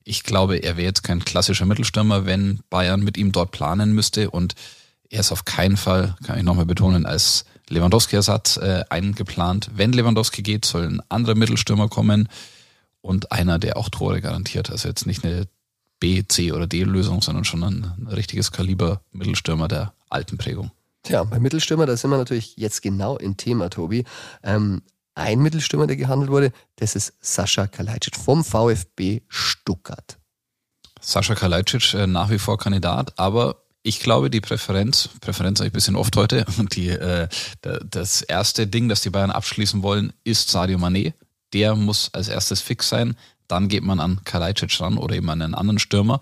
Ich 0.04 0.22
glaube, 0.22 0.58
er 0.58 0.78
wäre 0.78 0.86
jetzt 0.86 1.02
kein 1.02 1.26
klassischer 1.26 1.66
Mittelstürmer, 1.66 2.28
wenn 2.28 2.60
Bayern 2.70 3.02
mit 3.02 3.18
ihm 3.18 3.32
dort 3.32 3.50
planen 3.50 3.94
müsste. 3.94 4.30
Und 4.30 4.54
er 5.10 5.22
ist 5.22 5.32
auf 5.32 5.44
keinen 5.44 5.76
Fall, 5.76 6.16
kann 6.24 6.38
ich 6.38 6.44
nochmal 6.44 6.68
betonen, 6.68 7.08
als 7.08 7.46
Lewandowski-Ersatz 7.70 8.58
äh, 8.58 8.84
eingeplant. 8.92 9.72
Wenn 9.74 9.92
Lewandowski 9.92 10.44
geht, 10.44 10.66
soll 10.66 10.84
ein 10.84 11.02
anderer 11.10 11.34
Mittelstürmer 11.34 11.90
kommen 11.90 12.30
und 13.02 13.32
einer, 13.32 13.58
der 13.58 13.76
auch 13.76 13.90
Tore 13.90 14.22
garantiert. 14.22 14.70
Also 14.70 14.88
jetzt 14.88 15.08
nicht 15.08 15.26
eine 15.26 15.48
B, 16.00 16.24
C 16.28 16.52
oder 16.52 16.68
D-Lösung, 16.68 17.22
sondern 17.22 17.46
schon 17.46 17.64
ein, 17.64 17.94
ein 17.98 18.08
richtiges 18.08 18.52
Kaliber 18.52 19.02
Mittelstürmer 19.12 19.68
der 19.68 19.94
alten 20.10 20.38
Prägung. 20.38 20.72
Tja, 21.04 21.24
beim 21.24 21.42
Mittelstürmer, 21.42 21.86
da 21.86 21.96
sind 21.96 22.10
wir 22.10 22.18
natürlich 22.18 22.58
jetzt 22.58 22.82
genau 22.82 23.18
im 23.18 23.38
Thema, 23.38 23.70
Tobi. 23.70 24.04
Ähm, 24.44 24.82
ein 25.16 25.40
Mittelstürmer, 25.40 25.88
der 25.88 25.96
gehandelt 25.96 26.30
wurde, 26.30 26.52
das 26.76 26.96
ist 26.96 27.14
Sascha 27.22 27.68
Kalajdzic 27.68 28.16
vom 28.16 28.44
VfB 28.44 29.22
Stuttgart. 29.28 30.18
Sascha 31.02 31.34
Kalajdzic 31.34 31.94
äh, 31.94 32.08
nach 32.08 32.30
wie 32.30 32.40
vor 32.40 32.58
Kandidat, 32.58 33.18
aber 33.18 33.64
ich 33.88 34.02
glaube, 34.02 34.30
die 34.30 34.42
Präferenz, 34.42 35.10
Präferenz 35.22 35.60
habe 35.60 35.68
ich 35.68 35.72
ein 35.72 35.76
bisschen 35.76 35.96
oft 35.96 36.16
heute, 36.18 36.46
die, 36.74 36.90
äh, 36.90 37.30
das 37.62 38.22
erste 38.22 38.68
Ding, 38.68 38.90
das 38.90 39.02
die 39.02 39.10
Bayern 39.10 39.32
abschließen 39.32 39.82
wollen, 39.82 40.12
ist 40.26 40.50
Sadio 40.50 40.78
Mané. 40.78 41.14
Der 41.54 41.76
muss 41.76 42.14
als 42.14 42.28
erstes 42.28 42.60
fix 42.60 42.90
sein. 42.90 43.16
Dann 43.48 43.68
geht 43.68 43.84
man 43.84 44.00
an 44.00 44.22
Kalajdzic 44.24 44.80
ran 44.82 44.98
oder 44.98 45.16
eben 45.16 45.30
an 45.30 45.42
einen 45.42 45.56
anderen 45.56 45.80
Stürmer. 45.80 46.22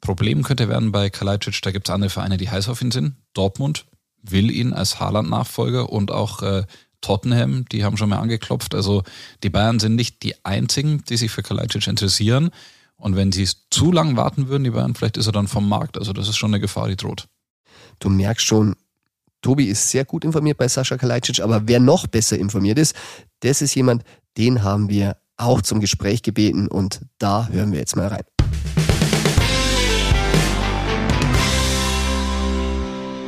Problem 0.00 0.42
könnte 0.42 0.68
werden 0.68 0.92
bei 0.92 1.10
Kalajdzic, 1.10 1.60
da 1.62 1.70
gibt 1.70 1.88
es 1.88 1.94
andere 1.94 2.10
Vereine, 2.10 2.36
die 2.36 2.50
heiß 2.50 2.68
auf 2.68 2.82
ihn 2.82 2.90
sind. 2.90 3.14
Dortmund 3.32 3.86
will 4.22 4.50
ihn 4.50 4.72
als 4.72 5.00
Haaland-Nachfolger 5.00 5.90
und 5.90 6.10
auch 6.10 6.42
äh, 6.42 6.64
Tottenham, 7.00 7.64
die 7.70 7.84
haben 7.84 7.96
schon 7.96 8.08
mal 8.08 8.18
angeklopft. 8.18 8.74
Also 8.74 9.04
die 9.42 9.50
Bayern 9.50 9.78
sind 9.78 9.94
nicht 9.94 10.22
die 10.22 10.34
einzigen, 10.44 11.04
die 11.08 11.16
sich 11.16 11.30
für 11.30 11.42
Kalajdzic 11.42 11.86
interessieren. 11.86 12.50
Und 12.96 13.14
wenn 13.14 13.30
sie 13.30 13.42
es 13.42 13.66
zu 13.70 13.92
lang 13.92 14.16
warten 14.16 14.48
würden, 14.48 14.64
die 14.64 14.70
Bayern, 14.70 14.94
vielleicht 14.94 15.16
ist 15.16 15.26
er 15.26 15.32
dann 15.32 15.48
vom 15.48 15.68
Markt. 15.68 15.98
Also 15.98 16.12
das 16.12 16.28
ist 16.28 16.36
schon 16.36 16.50
eine 16.50 16.60
Gefahr, 16.60 16.88
die 16.88 16.96
droht. 16.96 17.28
Du 17.98 18.08
merkst 18.08 18.46
schon, 18.46 18.74
Tobi 19.42 19.66
ist 19.66 19.90
sehr 19.90 20.04
gut 20.04 20.24
informiert 20.24 20.58
bei 20.58 20.66
Sascha 20.66 20.96
Kalajdzic, 20.96 21.40
aber 21.40 21.68
wer 21.68 21.78
noch 21.78 22.06
besser 22.06 22.38
informiert 22.38 22.78
ist, 22.78 22.96
das 23.40 23.62
ist 23.62 23.74
jemand, 23.74 24.02
den 24.36 24.62
haben 24.62 24.88
wir 24.88 25.16
auch 25.36 25.62
zum 25.62 25.80
Gespräch 25.80 26.22
gebeten 26.22 26.68
und 26.68 27.00
da 27.18 27.48
hören 27.48 27.72
wir 27.72 27.78
jetzt 27.78 27.96
mal 27.96 28.08
rein. 28.08 28.24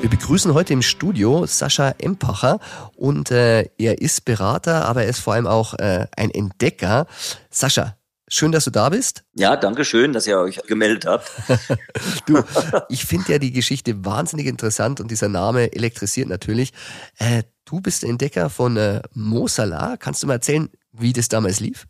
Wir 0.01 0.11
begrüßen 0.11 0.55
heute 0.55 0.73
im 0.73 0.83
Studio 0.83 1.45
Sascha 1.47 1.95
Empacher 1.99 2.61
und 2.97 3.31
äh, 3.31 3.69
er 3.79 4.01
ist 4.01 4.25
Berater, 4.25 4.87
aber 4.87 5.03
er 5.03 5.09
ist 5.09 5.19
vor 5.19 5.35
allem 5.35 5.47
auch 5.47 5.75
äh, 5.75 6.07
ein 6.17 6.31
Entdecker. 6.31 7.07
Sascha, 7.51 7.99
Schön, 8.31 8.53
dass 8.53 8.65
du 8.65 8.71
da 8.71 8.91
bist. 8.91 9.25
Ja, 9.35 9.57
danke 9.57 9.87
schön, 9.87 10.13
dass 10.13 10.27
ihr 10.27 10.39
euch 10.39 10.61
gemeldet 10.67 11.07
habt. 11.07 11.31
du, 12.27 12.43
ich 12.91 13.07
finde 13.07 13.33
ja 13.33 13.39
die 13.39 13.53
Geschichte 13.53 14.05
wahnsinnig 14.05 14.47
interessant 14.47 15.01
und 15.01 15.11
dieser 15.11 15.29
Name 15.29 15.73
elektrisiert 15.73 16.29
natürlich. 16.29 16.73
Äh, 17.17 17.45
du 17.65 17.81
bist 17.81 18.05
Entdecker 18.05 18.51
von 18.51 18.77
äh, 18.77 19.01
Mo 19.15 19.49
Salah. 19.49 19.97
Kannst 19.97 20.23
du 20.23 20.27
mal 20.27 20.35
erzählen, 20.35 20.69
wie 20.93 21.15
das 21.15 21.29
damals 21.29 21.61
lief? 21.61 21.87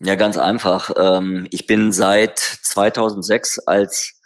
Ja, 0.00 0.14
ganz 0.16 0.36
einfach. 0.36 0.90
Ähm, 0.96 1.46
ich 1.50 1.66
bin 1.66 1.92
seit 1.92 2.38
2006 2.38 3.60
als 3.60 4.20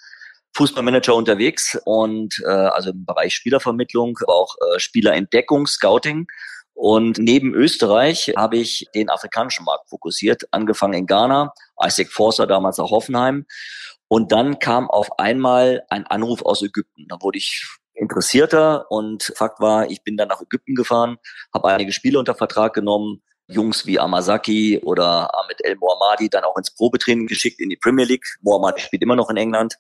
Fußballmanager 0.55 1.15
unterwegs 1.15 1.79
und 1.85 2.43
äh, 2.45 2.49
also 2.49 2.91
im 2.91 3.05
Bereich 3.05 3.35
Spielervermittlung, 3.35 4.19
aber 4.23 4.35
auch 4.35 4.57
äh, 4.57 4.79
Spielerentdeckung, 4.79 5.67
Scouting 5.67 6.27
und 6.81 7.19
neben 7.19 7.55
Österreich 7.55 8.33
habe 8.37 8.57
ich 8.57 8.87
den 8.95 9.11
afrikanischen 9.11 9.65
Markt 9.65 9.91
fokussiert, 9.91 10.45
angefangen 10.53 10.95
in 10.95 11.07
Ghana, 11.07 11.53
Isaac 11.85 12.13
Forster 12.13 12.47
damals 12.47 12.79
nach 12.79 12.93
Hoffenheim. 12.93 13.47
Und 14.07 14.31
dann 14.31 14.61
kam 14.61 14.89
auf 14.89 15.19
einmal 15.19 15.83
ein 15.89 16.07
Anruf 16.07 16.43
aus 16.43 16.63
Ägypten. 16.63 17.07
Da 17.09 17.17
wurde 17.21 17.39
ich 17.39 17.67
interessierter 17.95 18.89
und 18.93 19.33
Fakt 19.35 19.59
war, 19.59 19.91
ich 19.91 20.05
bin 20.05 20.17
dann 20.17 20.29
nach 20.29 20.41
Ägypten 20.41 20.77
gefahren, 20.77 21.17
habe 21.53 21.67
einige 21.67 21.91
Spiele 21.91 22.17
unter 22.17 22.37
Vertrag 22.37 22.75
genommen, 22.75 23.25
Jungs 23.49 23.87
wie 23.87 23.99
Amazaki 23.99 24.81
oder 24.85 25.35
Ahmed 25.35 25.64
El 25.64 25.76
Mohammadi 25.76 26.28
dann 26.28 26.45
auch 26.45 26.57
ins 26.57 26.71
Probetraining 26.71 27.26
geschickt 27.26 27.61
in 27.61 27.71
die 27.71 27.76
Premier 27.76 28.05
League. 28.05 28.26
Mohammadi 28.43 28.81
spielt 28.81 29.02
immer 29.02 29.17
noch 29.17 29.31
in 29.31 29.37
England. 29.37 29.76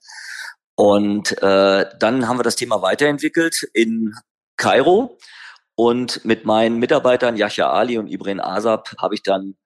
Und 0.74 1.40
äh, 1.42 1.86
dann 1.98 2.28
haben 2.28 2.38
wir 2.38 2.44
das 2.44 2.56
Thema 2.56 2.82
weiterentwickelt 2.82 3.68
in 3.74 4.14
Kairo 4.56 5.18
und 5.74 6.24
mit 6.24 6.44
meinen 6.44 6.78
Mitarbeitern 6.78 7.36
Yahya 7.36 7.70
Ali 7.70 7.98
und 7.98 8.08
Ibrahim 8.08 8.40
Asab 8.40 8.96
habe 9.00 9.14
ich 9.14 9.22
dann 9.22 9.56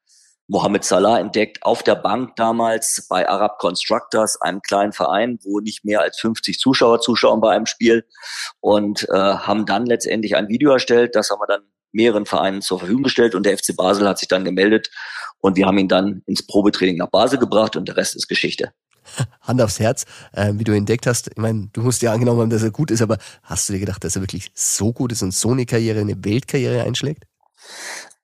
Mohamed 0.47 0.85
Salah 0.85 1.19
entdeckt 1.19 1.63
auf 1.63 1.83
der 1.83 1.95
Bank 1.95 2.37
damals 2.37 3.07
bei 3.09 3.27
Arab 3.27 3.59
Constructors, 3.59 4.39
einem 4.43 4.61
kleinen 4.61 4.93
Verein, 4.93 5.39
wo 5.43 5.61
nicht 5.61 5.87
mehr 5.87 6.03
als 6.03 6.21
50 6.21 6.59
Zuschauer 6.59 7.01
zuschauen 7.01 7.41
bei 7.41 7.55
einem 7.55 7.65
Spiel 7.65 8.05
und 8.61 9.09
äh, 9.09 9.15
haben 9.15 9.65
dann 9.65 9.87
letztendlich 9.87 10.37
ein 10.37 10.49
Video 10.49 10.73
erstellt. 10.73 11.15
Das 11.15 11.31
haben 11.31 11.41
wir 11.41 11.47
dann 11.47 11.63
mehreren 11.93 12.27
Vereinen 12.27 12.63
zur 12.63 12.79
Verfügung 12.79 13.03
gestellt 13.03 13.35
und 13.35 13.45
der 13.47 13.57
FC 13.57 13.77
Basel 13.77 14.09
hat 14.09 14.19
sich 14.19 14.29
dann 14.29 14.45
gemeldet 14.45 14.91
und 15.39 15.57
wir 15.57 15.67
haben 15.67 15.79
ihn 15.79 15.89
dann 15.89 16.23
ins 16.27 16.47
Probetraining 16.47 16.97
nach 16.97 17.11
Basel 17.11 17.39
gebracht 17.39 17.77
und 17.77 17.89
der 17.89 17.97
Rest 17.97 18.17
ist 18.17 18.29
Geschichte. 18.29 18.73
Hand 19.41 19.61
aufs 19.61 19.81
Herz, 19.81 20.05
äh, 20.33 20.53
wie 20.55 20.65
du 20.65 20.73
entdeckt 20.73 21.07
hast. 21.07 21.29
Ich 21.29 21.37
meine, 21.37 21.69
du 21.73 21.83
musst 21.83 22.03
ja 22.03 22.13
angenommen 22.13 22.41
haben, 22.41 22.51
dass 22.51 22.63
er 22.63 22.71
gut 22.71 22.91
ist, 22.91 23.03
aber 23.03 23.19
hast 23.43 23.69
du 23.69 23.73
dir 23.73 23.81
gedacht, 23.81 24.03
dass 24.05 24.17
er 24.17 24.23
wirklich 24.23 24.51
so 24.55 24.93
gut 24.93 25.13
ist 25.13 25.23
und 25.23 25.35
so 25.35 25.51
eine 25.51 25.67
Karriere, 25.67 26.01
eine 26.01 26.25
Weltkarriere 26.25 26.83
einschlägt? 26.83 27.25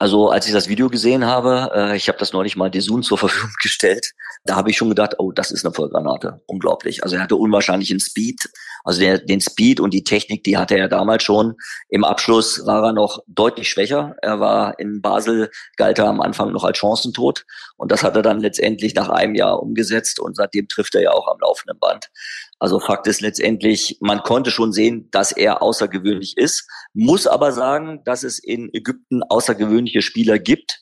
Also 0.00 0.30
als 0.30 0.46
ich 0.46 0.52
das 0.52 0.68
Video 0.68 0.88
gesehen 0.88 1.26
habe, 1.26 1.72
äh, 1.74 1.96
ich 1.96 2.08
habe 2.08 2.18
das 2.18 2.32
neulich 2.32 2.56
mal 2.56 2.70
Desun 2.70 3.02
zur 3.02 3.18
Verfügung 3.18 3.50
gestellt, 3.62 4.12
da 4.44 4.54
habe 4.54 4.70
ich 4.70 4.76
schon 4.76 4.88
gedacht, 4.88 5.16
oh, 5.18 5.32
das 5.32 5.50
ist 5.50 5.64
eine 5.64 5.74
Vollgranate. 5.74 6.40
Unglaublich. 6.46 7.02
Also 7.02 7.16
er 7.16 7.22
hatte 7.22 7.36
unwahrscheinlichen 7.36 7.98
Speed. 7.98 8.48
Also 8.84 9.00
der, 9.00 9.18
den 9.18 9.40
Speed 9.40 9.80
und 9.80 9.92
die 9.92 10.04
Technik, 10.04 10.44
die 10.44 10.56
hatte 10.56 10.78
er 10.78 10.88
damals 10.88 11.24
schon. 11.24 11.56
Im 11.88 12.04
Abschluss 12.04 12.64
war 12.64 12.84
er 12.84 12.92
noch 12.92 13.18
deutlich 13.26 13.68
schwächer. 13.68 14.14
Er 14.22 14.38
war 14.38 14.78
in 14.78 15.02
Basel, 15.02 15.50
galt 15.76 15.98
er 15.98 16.06
am 16.06 16.20
Anfang 16.20 16.52
noch 16.52 16.64
als 16.64 16.78
Chancentod. 16.78 17.44
Und 17.78 17.92
das 17.92 18.02
hat 18.02 18.16
er 18.16 18.22
dann 18.22 18.40
letztendlich 18.40 18.94
nach 18.94 19.08
einem 19.08 19.36
Jahr 19.36 19.62
umgesetzt. 19.62 20.20
Und 20.20 20.36
seitdem 20.36 20.68
trifft 20.68 20.94
er 20.96 21.02
ja 21.02 21.12
auch 21.12 21.28
am 21.28 21.38
laufenden 21.40 21.78
Band. 21.78 22.10
Also 22.58 22.80
Fakt 22.80 23.06
ist 23.06 23.20
letztendlich, 23.20 23.98
man 24.00 24.22
konnte 24.22 24.50
schon 24.50 24.72
sehen, 24.72 25.08
dass 25.12 25.30
er 25.32 25.62
außergewöhnlich 25.62 26.36
ist, 26.36 26.68
muss 26.92 27.28
aber 27.28 27.52
sagen, 27.52 28.02
dass 28.04 28.24
es 28.24 28.40
in 28.40 28.68
Ägypten 28.74 29.22
außergewöhnliche 29.22 30.02
Spieler 30.02 30.40
gibt, 30.40 30.80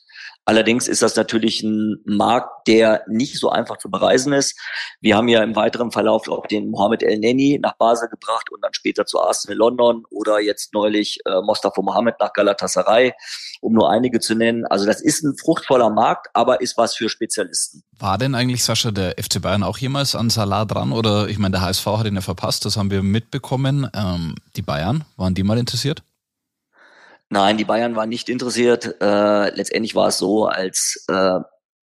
Allerdings 0.49 0.87
ist 0.87 1.03
das 1.03 1.17
natürlich 1.17 1.61
ein 1.65 2.01
Markt, 2.05 2.69
der 2.69 3.03
nicht 3.09 3.37
so 3.37 3.51
einfach 3.51 3.79
zu 3.79 3.91
bereisen 3.91 4.33
ist. 4.33 4.57
Wir 5.01 5.17
haben 5.17 5.27
ja 5.27 5.43
im 5.43 5.57
weiteren 5.57 5.91
Verlauf 5.91 6.29
auch 6.29 6.47
den 6.47 6.71
Mohamed 6.71 7.03
El 7.03 7.19
Neni 7.19 7.59
nach 7.61 7.77
Basel 7.77 8.09
gebracht 8.09 8.53
und 8.53 8.63
dann 8.63 8.73
später 8.73 9.07
zu 9.07 9.21
Arsenal 9.21 9.57
London 9.57 10.05
oder 10.09 10.39
jetzt 10.41 10.73
neulich 10.73 11.19
äh, 11.25 11.41
Mostafa 11.43 11.83
Mohamed 11.83 12.15
nach 12.21 12.33
Galatasaray, 12.33 13.13
um 13.61 13.73
nur 13.73 13.91
einige 13.91 14.21
zu 14.21 14.37
nennen. 14.37 14.65
Also 14.67 14.87
das 14.87 15.01
ist 15.01 15.25
ein 15.25 15.37
fruchtvoller 15.37 15.91
Markt, 15.91 16.29
aber 16.33 16.61
ist 16.61 16.79
was 16.79 16.95
für 16.95 17.09
Spezialisten. 17.09 17.83
War 17.99 18.17
denn 18.17 18.37
eigentlich, 18.37 18.63
Sascha, 18.63 18.93
der 18.93 19.17
FC 19.21 19.43
Bayern 19.43 19.65
auch 19.65 19.79
jemals 19.79 20.15
an 20.15 20.31
Salah 20.31 20.65
dran? 20.65 20.93
Oder 20.93 21.29
ich 21.29 21.39
meine, 21.39 21.53
der 21.53 21.63
HSV 21.63 21.87
hat 21.87 22.07
ihn 22.07 22.15
ja 22.15 22.21
verpasst, 22.21 22.65
das 22.65 22.77
haben 22.77 22.93
wir 22.93 23.03
mitbekommen. 23.03 23.91
Ähm, 23.93 24.37
die 24.55 24.63
Bayern, 24.63 25.05
waren 25.17 25.35
die 25.35 25.43
mal 25.43 25.59
interessiert? 25.59 26.05
Nein, 27.31 27.57
die 27.57 27.65
Bayern 27.65 27.97
waren 27.97 28.09
nicht 28.09 28.29
interessiert. 28.29 28.97
Äh, 29.01 29.51
letztendlich 29.55 29.95
war 29.95 30.09
es 30.09 30.19
so, 30.19 30.47
als 30.47 31.05
äh, 31.09 31.41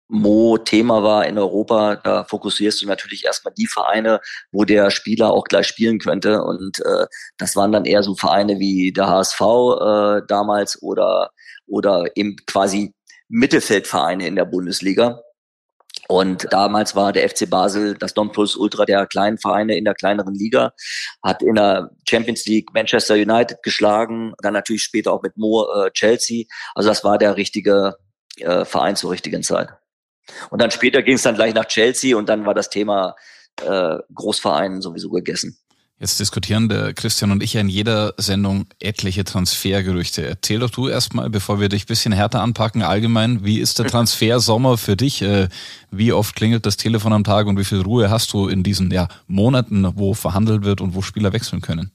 Mo 0.07 0.57
Thema 0.59 1.03
war 1.03 1.25
in 1.25 1.37
Europa, 1.37 1.95
da 1.95 2.23
fokussierst 2.25 2.81
du 2.81 2.87
natürlich 2.87 3.25
erstmal 3.25 3.53
die 3.55 3.67
Vereine, 3.67 4.21
wo 4.51 4.63
der 4.63 4.91
Spieler 4.91 5.31
auch 5.31 5.45
gleich 5.45 5.67
spielen 5.67 5.99
könnte. 5.99 6.43
Und 6.43 6.79
äh, 6.85 7.07
das 7.37 7.55
waren 7.55 7.71
dann 7.71 7.85
eher 7.85 8.03
so 8.03 8.15
Vereine 8.15 8.59
wie 8.59 8.93
der 8.93 9.07
HSV 9.07 9.41
äh, 9.41 10.21
damals 10.27 10.81
oder, 10.81 11.31
oder 11.67 12.05
eben 12.15 12.35
quasi 12.45 12.93
Mittelfeldvereine 13.29 14.27
in 14.27 14.35
der 14.35 14.45
Bundesliga. 14.45 15.21
Und 16.07 16.47
damals 16.51 16.95
war 16.95 17.13
der 17.13 17.27
FC 17.29 17.49
Basel 17.49 17.95
das 17.95 18.15
Nonplusultra 18.15 18.85
der 18.85 19.07
kleinen 19.07 19.37
Vereine 19.37 19.75
in 19.75 19.85
der 19.85 19.95
kleineren 19.95 20.35
Liga, 20.35 20.73
hat 21.23 21.41
in 21.41 21.55
der 21.55 21.89
Champions 22.07 22.45
League 22.45 22.73
Manchester 22.73 23.15
United 23.15 23.63
geschlagen, 23.63 24.33
dann 24.39 24.53
natürlich 24.53 24.83
später 24.83 25.13
auch 25.13 25.23
mit 25.23 25.37
Mo 25.37 25.65
äh, 25.65 25.91
Chelsea. 25.91 26.45
Also 26.75 26.89
das 26.89 27.03
war 27.03 27.17
der 27.17 27.37
richtige 27.37 27.95
äh, 28.37 28.65
Verein 28.65 28.95
zur 28.95 29.11
richtigen 29.11 29.43
Zeit. 29.43 29.69
Und 30.49 30.61
dann 30.61 30.71
später 30.71 31.01
ging 31.01 31.15
es 31.15 31.23
dann 31.23 31.35
gleich 31.35 31.53
nach 31.53 31.65
Chelsea 31.65 32.15
und 32.17 32.29
dann 32.29 32.45
war 32.45 32.53
das 32.53 32.69
Thema 32.69 33.15
äh, 33.63 33.97
Großverein 34.13 34.81
sowieso 34.81 35.09
gegessen. 35.09 35.57
Jetzt 35.97 36.19
diskutieren 36.19 36.67
der 36.67 36.93
Christian 36.93 37.31
und 37.31 37.41
ich 37.41 37.53
ja 37.53 37.61
in 37.61 37.69
jeder 37.69 38.13
Sendung 38.17 38.65
etliche 38.79 39.23
Transfergerüchte. 39.23 40.27
Erzähl 40.27 40.59
doch 40.59 40.69
du 40.69 40.89
erstmal, 40.89 41.29
bevor 41.29 41.61
wir 41.61 41.69
dich 41.69 41.83
ein 41.83 41.87
bisschen 41.87 42.11
härter 42.11 42.41
anpacken, 42.41 42.81
allgemein, 42.81 43.45
wie 43.45 43.59
ist 43.59 43.79
der 43.79 43.87
Transfersommer 43.87 44.77
für 44.77 44.97
dich? 44.97 45.21
Äh, 45.21 45.47
wie 45.91 46.11
oft 46.11 46.35
klingelt 46.35 46.65
das 46.65 46.75
Telefon 46.75 47.13
am 47.13 47.23
Tag 47.23 47.47
und 47.47 47.57
wie 47.57 47.63
viel 47.63 47.79
Ruhe 47.79 48.09
hast 48.09 48.33
du 48.33 48.49
in 48.49 48.61
diesen 48.61 48.91
ja, 48.91 49.07
Monaten, 49.27 49.87
wo 49.95 50.13
verhandelt 50.13 50.65
wird 50.65 50.81
und 50.81 50.95
wo 50.95 51.01
Spieler 51.01 51.31
wechseln 51.31 51.61
können? 51.61 51.91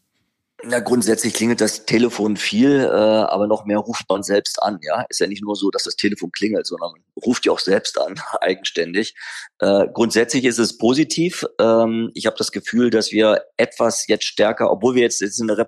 Na, 0.64 0.80
grundsätzlich 0.80 1.34
klingelt 1.34 1.60
das 1.60 1.86
Telefon 1.86 2.36
viel, 2.36 2.80
äh, 2.80 2.88
aber 2.88 3.46
noch 3.46 3.64
mehr 3.64 3.78
ruft 3.78 4.08
man 4.08 4.22
selbst 4.22 4.62
an. 4.62 4.78
Ja, 4.82 5.06
ist 5.08 5.20
ja 5.20 5.26
nicht 5.26 5.42
nur 5.42 5.56
so, 5.56 5.70
dass 5.70 5.84
das 5.84 5.96
Telefon 5.96 6.32
klingelt, 6.32 6.66
sondern 6.66 6.92
man 6.92 7.02
ruft 7.24 7.46
ja 7.46 7.52
auch 7.52 7.58
selbst 7.58 7.98
an, 7.98 8.14
eigenständig. 8.40 9.14
Äh, 9.58 9.86
grundsätzlich 9.92 10.44
ist 10.44 10.58
es 10.58 10.76
positiv. 10.76 11.46
Ähm, 11.58 12.10
ich 12.14 12.26
habe 12.26 12.36
das 12.36 12.52
Gefühl, 12.52 12.90
dass 12.90 13.10
wir 13.10 13.42
etwas 13.56 14.06
jetzt 14.06 14.24
stärker, 14.24 14.70
obwohl 14.70 14.94
wir 14.94 15.02
jetzt, 15.02 15.20
jetzt 15.20 15.40
in, 15.40 15.50
einer, 15.50 15.66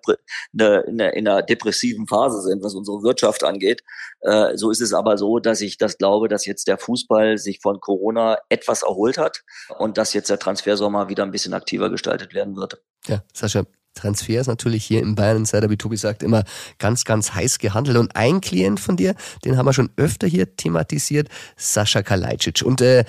in, 0.52 0.61
einer, 0.61 1.14
in 1.14 1.28
einer 1.28 1.42
depressiven 1.42 2.06
Phase 2.06 2.42
sind, 2.42 2.62
was 2.62 2.75
unsere 2.75 3.02
Wirtschaft 3.02 3.44
angeht, 3.44 3.82
äh, 4.20 4.56
so 4.56 4.70
ist 4.70 4.80
es 4.80 4.92
aber 4.92 5.16
so, 5.16 5.38
dass 5.38 5.61
ich 5.61 5.78
das 5.78 5.99
glaube, 5.99 6.28
dass 6.28 6.44
jetzt 6.46 6.68
der 6.68 6.78
Fußball 6.78 7.38
sich 7.38 7.61
von 7.61 7.80
Corona 7.80 8.38
etwas 8.49 8.82
erholt 8.82 9.18
hat 9.18 9.42
und 9.78 9.96
dass 9.96 10.12
jetzt 10.12 10.30
der 10.30 10.38
Transfersommer 10.38 11.08
wieder 11.08 11.22
ein 11.22 11.30
bisschen 11.30 11.54
aktiver 11.54 11.90
gestaltet 11.90 12.34
werden 12.34 12.56
wird. 12.56 12.82
Ja, 13.06 13.25
Sascha, 13.32 13.64
Transfer 13.94 14.40
ist 14.40 14.46
natürlich 14.46 14.84
hier 14.84 15.00
im 15.00 15.14
Bayern 15.14 15.38
Insider, 15.38 15.70
wie 15.70 15.76
Tobi 15.76 15.96
sagt, 15.96 16.22
immer 16.22 16.44
ganz, 16.78 17.04
ganz 17.04 17.34
heiß 17.34 17.58
gehandelt. 17.58 17.96
Und 17.96 18.16
ein 18.16 18.40
Klient 18.40 18.80
von 18.80 18.96
dir, 18.96 19.14
den 19.44 19.56
haben 19.56 19.66
wir 19.66 19.72
schon 19.72 19.90
öfter 19.96 20.26
hier 20.26 20.56
thematisiert, 20.56 21.28
Sascha 21.56 22.02
Kalajdzic. 22.02 22.62
Und 22.62 22.80
äh, 22.80 23.04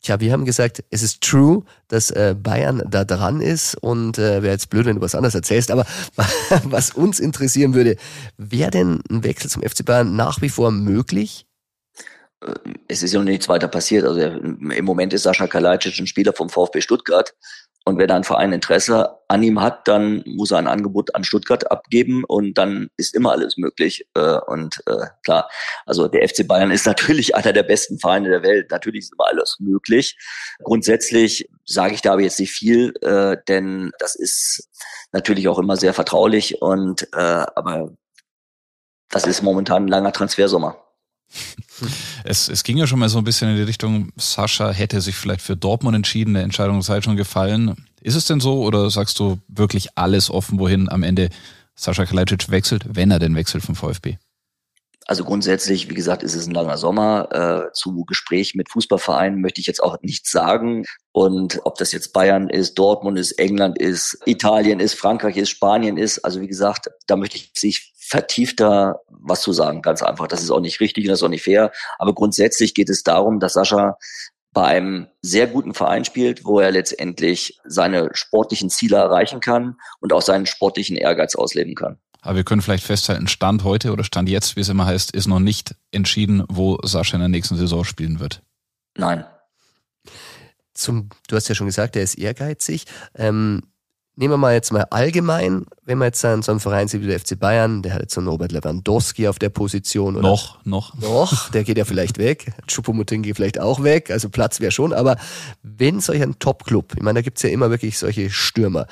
Tja, 0.00 0.20
wir 0.20 0.32
haben 0.32 0.44
gesagt, 0.44 0.84
es 0.90 1.02
ist 1.02 1.22
true, 1.22 1.64
dass 1.88 2.12
äh, 2.12 2.36
Bayern 2.40 2.84
da 2.88 3.04
dran 3.04 3.40
ist 3.40 3.74
und 3.74 4.16
äh, 4.16 4.42
wäre 4.42 4.52
jetzt 4.52 4.70
blöd, 4.70 4.86
wenn 4.86 4.96
du 4.96 5.02
was 5.02 5.16
anderes 5.16 5.34
erzählst, 5.34 5.72
aber 5.72 5.86
was 6.64 6.92
uns 6.92 7.18
interessieren 7.18 7.74
würde, 7.74 7.96
wäre 8.36 8.70
denn 8.70 9.02
ein 9.10 9.24
Wechsel 9.24 9.50
zum 9.50 9.62
FC 9.62 9.84
Bayern 9.84 10.14
nach 10.14 10.40
wie 10.40 10.50
vor 10.50 10.70
möglich? 10.70 11.46
Äh, 12.40 12.54
es 12.86 13.02
ist 13.02 13.12
ja 13.12 13.18
noch 13.18 13.26
nichts 13.26 13.48
weiter 13.48 13.66
passiert. 13.66 14.04
Also 14.04 14.20
im 14.20 14.84
Moment 14.84 15.12
ist 15.12 15.24
Sascha 15.24 15.48
Kalajdzic 15.48 15.98
ein 15.98 16.06
Spieler 16.06 16.32
vom 16.32 16.48
VfB 16.48 16.80
Stuttgart. 16.80 17.34
Und 17.88 17.96
wenn 17.96 18.10
ein 18.10 18.22
Verein 18.22 18.52
Interesse 18.52 19.16
an 19.28 19.42
ihm 19.42 19.62
hat, 19.62 19.88
dann 19.88 20.22
muss 20.26 20.50
er 20.50 20.58
ein 20.58 20.66
Angebot 20.66 21.14
an 21.14 21.24
Stuttgart 21.24 21.70
abgeben 21.70 22.22
und 22.22 22.58
dann 22.58 22.90
ist 22.98 23.14
immer 23.14 23.32
alles 23.32 23.56
möglich. 23.56 24.06
Äh, 24.14 24.40
und 24.46 24.82
äh, 24.84 25.06
klar, 25.24 25.48
also 25.86 26.06
der 26.06 26.28
FC 26.28 26.46
Bayern 26.46 26.70
ist 26.70 26.84
natürlich 26.86 27.34
einer 27.34 27.54
der 27.54 27.62
besten 27.62 27.98
Vereine 27.98 28.28
der 28.28 28.42
Welt. 28.42 28.70
Natürlich 28.70 29.04
ist 29.04 29.14
immer 29.14 29.28
alles 29.28 29.56
möglich. 29.58 30.18
Grundsätzlich 30.62 31.48
sage 31.64 31.94
ich 31.94 32.02
da 32.02 32.12
aber 32.12 32.20
jetzt 32.20 32.38
nicht 32.38 32.52
viel, 32.52 32.92
äh, 33.00 33.38
denn 33.48 33.90
das 33.98 34.16
ist 34.16 34.68
natürlich 35.12 35.48
auch 35.48 35.58
immer 35.58 35.78
sehr 35.78 35.94
vertraulich. 35.94 36.60
Und 36.60 37.08
aber 37.14 37.90
das 39.08 39.26
ist 39.26 39.42
momentan 39.42 39.84
ein 39.84 39.88
langer 39.88 40.12
Transfersommer. 40.12 40.76
Es, 42.24 42.48
es 42.48 42.64
ging 42.64 42.76
ja 42.76 42.86
schon 42.86 42.98
mal 42.98 43.08
so 43.08 43.18
ein 43.18 43.24
bisschen 43.24 43.50
in 43.50 43.56
die 43.56 43.62
Richtung, 43.62 44.10
Sascha 44.16 44.70
hätte 44.70 45.00
sich 45.00 45.14
vielleicht 45.14 45.42
für 45.42 45.56
Dortmund 45.56 45.94
entschieden, 45.94 46.34
der 46.34 46.42
Entscheidung 46.42 46.82
sei 46.82 47.00
schon 47.00 47.16
gefallen. 47.16 47.76
Ist 48.00 48.16
es 48.16 48.26
denn 48.26 48.40
so 48.40 48.62
oder 48.62 48.90
sagst 48.90 49.18
du 49.20 49.38
wirklich 49.48 49.96
alles 49.96 50.30
offen, 50.30 50.58
wohin 50.58 50.88
am 50.88 51.02
Ende 51.02 51.30
Sascha 51.74 52.04
Kalajdzic 52.04 52.50
wechselt, 52.50 52.84
wenn 52.88 53.10
er 53.10 53.18
denn 53.18 53.36
wechselt 53.36 53.64
vom 53.64 53.76
VfB? 53.76 54.16
Also 55.08 55.24
grundsätzlich, 55.24 55.88
wie 55.88 55.94
gesagt, 55.94 56.22
ist 56.22 56.34
es 56.34 56.46
ein 56.46 56.52
langer 56.52 56.76
Sommer. 56.76 57.70
Äh, 57.70 57.72
zu 57.72 58.04
Gespräch 58.04 58.54
mit 58.54 58.70
Fußballvereinen 58.70 59.40
möchte 59.40 59.58
ich 59.58 59.66
jetzt 59.66 59.82
auch 59.82 59.96
nichts 60.02 60.30
sagen. 60.30 60.84
Und 61.12 61.60
ob 61.64 61.76
das 61.78 61.92
jetzt 61.92 62.12
Bayern 62.12 62.50
ist, 62.50 62.74
Dortmund 62.74 63.18
ist, 63.18 63.32
England 63.32 63.78
ist, 63.78 64.18
Italien 64.26 64.80
ist, 64.80 64.92
Frankreich 64.92 65.38
ist, 65.38 65.48
Spanien 65.48 65.96
ist, 65.96 66.18
also 66.26 66.42
wie 66.42 66.46
gesagt, 66.46 66.90
da 67.06 67.16
möchte 67.16 67.38
ich 67.38 67.52
sich 67.56 67.94
vertiefter 67.96 69.00
was 69.08 69.40
zu 69.40 69.54
sagen, 69.54 69.80
ganz 69.80 70.02
einfach. 70.02 70.28
Das 70.28 70.42
ist 70.42 70.50
auch 70.50 70.60
nicht 70.60 70.78
richtig 70.80 71.04
und 71.04 71.08
das 71.08 71.20
ist 71.20 71.24
auch 71.24 71.30
nicht 71.30 71.44
fair. 71.44 71.72
Aber 71.98 72.14
grundsätzlich 72.14 72.74
geht 72.74 72.90
es 72.90 73.02
darum, 73.02 73.40
dass 73.40 73.54
Sascha 73.54 73.96
bei 74.52 74.64
einem 74.64 75.06
sehr 75.22 75.46
guten 75.46 75.72
Verein 75.72 76.04
spielt, 76.04 76.44
wo 76.44 76.60
er 76.60 76.70
letztendlich 76.70 77.58
seine 77.64 78.10
sportlichen 78.12 78.68
Ziele 78.68 78.96
erreichen 78.96 79.40
kann 79.40 79.76
und 80.00 80.12
auch 80.12 80.22
seinen 80.22 80.44
sportlichen 80.44 80.96
Ehrgeiz 80.96 81.34
ausleben 81.34 81.74
kann. 81.74 81.98
Aber 82.20 82.36
wir 82.36 82.44
können 82.44 82.62
vielleicht 82.62 82.84
festhalten, 82.84 83.28
Stand 83.28 83.64
heute 83.64 83.92
oder 83.92 84.04
Stand 84.04 84.28
jetzt, 84.28 84.56
wie 84.56 84.60
es 84.60 84.68
immer 84.68 84.86
heißt, 84.86 85.12
ist 85.12 85.26
noch 85.26 85.38
nicht 85.38 85.74
entschieden, 85.92 86.44
wo 86.48 86.78
Sascha 86.82 87.14
in 87.14 87.20
der 87.20 87.28
nächsten 87.28 87.56
Saison 87.56 87.84
spielen 87.84 88.20
wird. 88.20 88.42
Nein. 88.96 89.24
Zum, 90.74 91.08
du 91.28 91.36
hast 91.36 91.48
ja 91.48 91.54
schon 91.54 91.66
gesagt, 91.66 91.96
er 91.96 92.02
ist 92.02 92.14
ehrgeizig. 92.14 92.84
Ähm, 93.14 93.62
nehmen 94.18 94.32
wir 94.32 94.38
mal 94.38 94.52
jetzt 94.52 94.72
mal 94.72 94.84
allgemein, 94.90 95.64
wenn 95.84 95.98
man 95.98 96.06
jetzt 96.06 96.20
so 96.20 96.28
einen 96.28 96.60
Verein 96.60 96.88
sieht 96.88 97.02
wie 97.02 97.06
der 97.06 97.20
FC 97.20 97.38
Bayern, 97.38 97.82
der 97.82 97.94
hat 97.94 98.02
jetzt 98.02 98.14
so 98.14 98.20
einen 98.20 98.28
Robert 98.28 98.50
Lewandowski 98.50 99.28
auf 99.28 99.38
der 99.38 99.48
Position. 99.48 100.16
Oder 100.16 100.28
noch, 100.28 100.64
noch. 100.64 100.94
Noch, 101.00 101.50
der 101.50 101.62
geht 101.62 101.78
ja 101.78 101.84
vielleicht 101.84 102.18
weg. 102.18 102.52
Choupo-Moting 102.66 103.22
geht 103.22 103.36
vielleicht 103.36 103.60
auch 103.60 103.84
weg, 103.84 104.10
also 104.10 104.28
Platz 104.28 104.60
wäre 104.60 104.72
schon. 104.72 104.92
Aber 104.92 105.16
wenn 105.62 106.00
solch 106.00 106.20
ein 106.20 106.38
Top-Club, 106.40 106.94
ich 106.96 107.02
meine, 107.02 107.20
da 107.20 107.22
gibt's 107.22 107.42
ja 107.42 107.50
immer 107.50 107.70
wirklich 107.70 107.96
solche 107.96 108.28
Stürmer, 108.28 108.88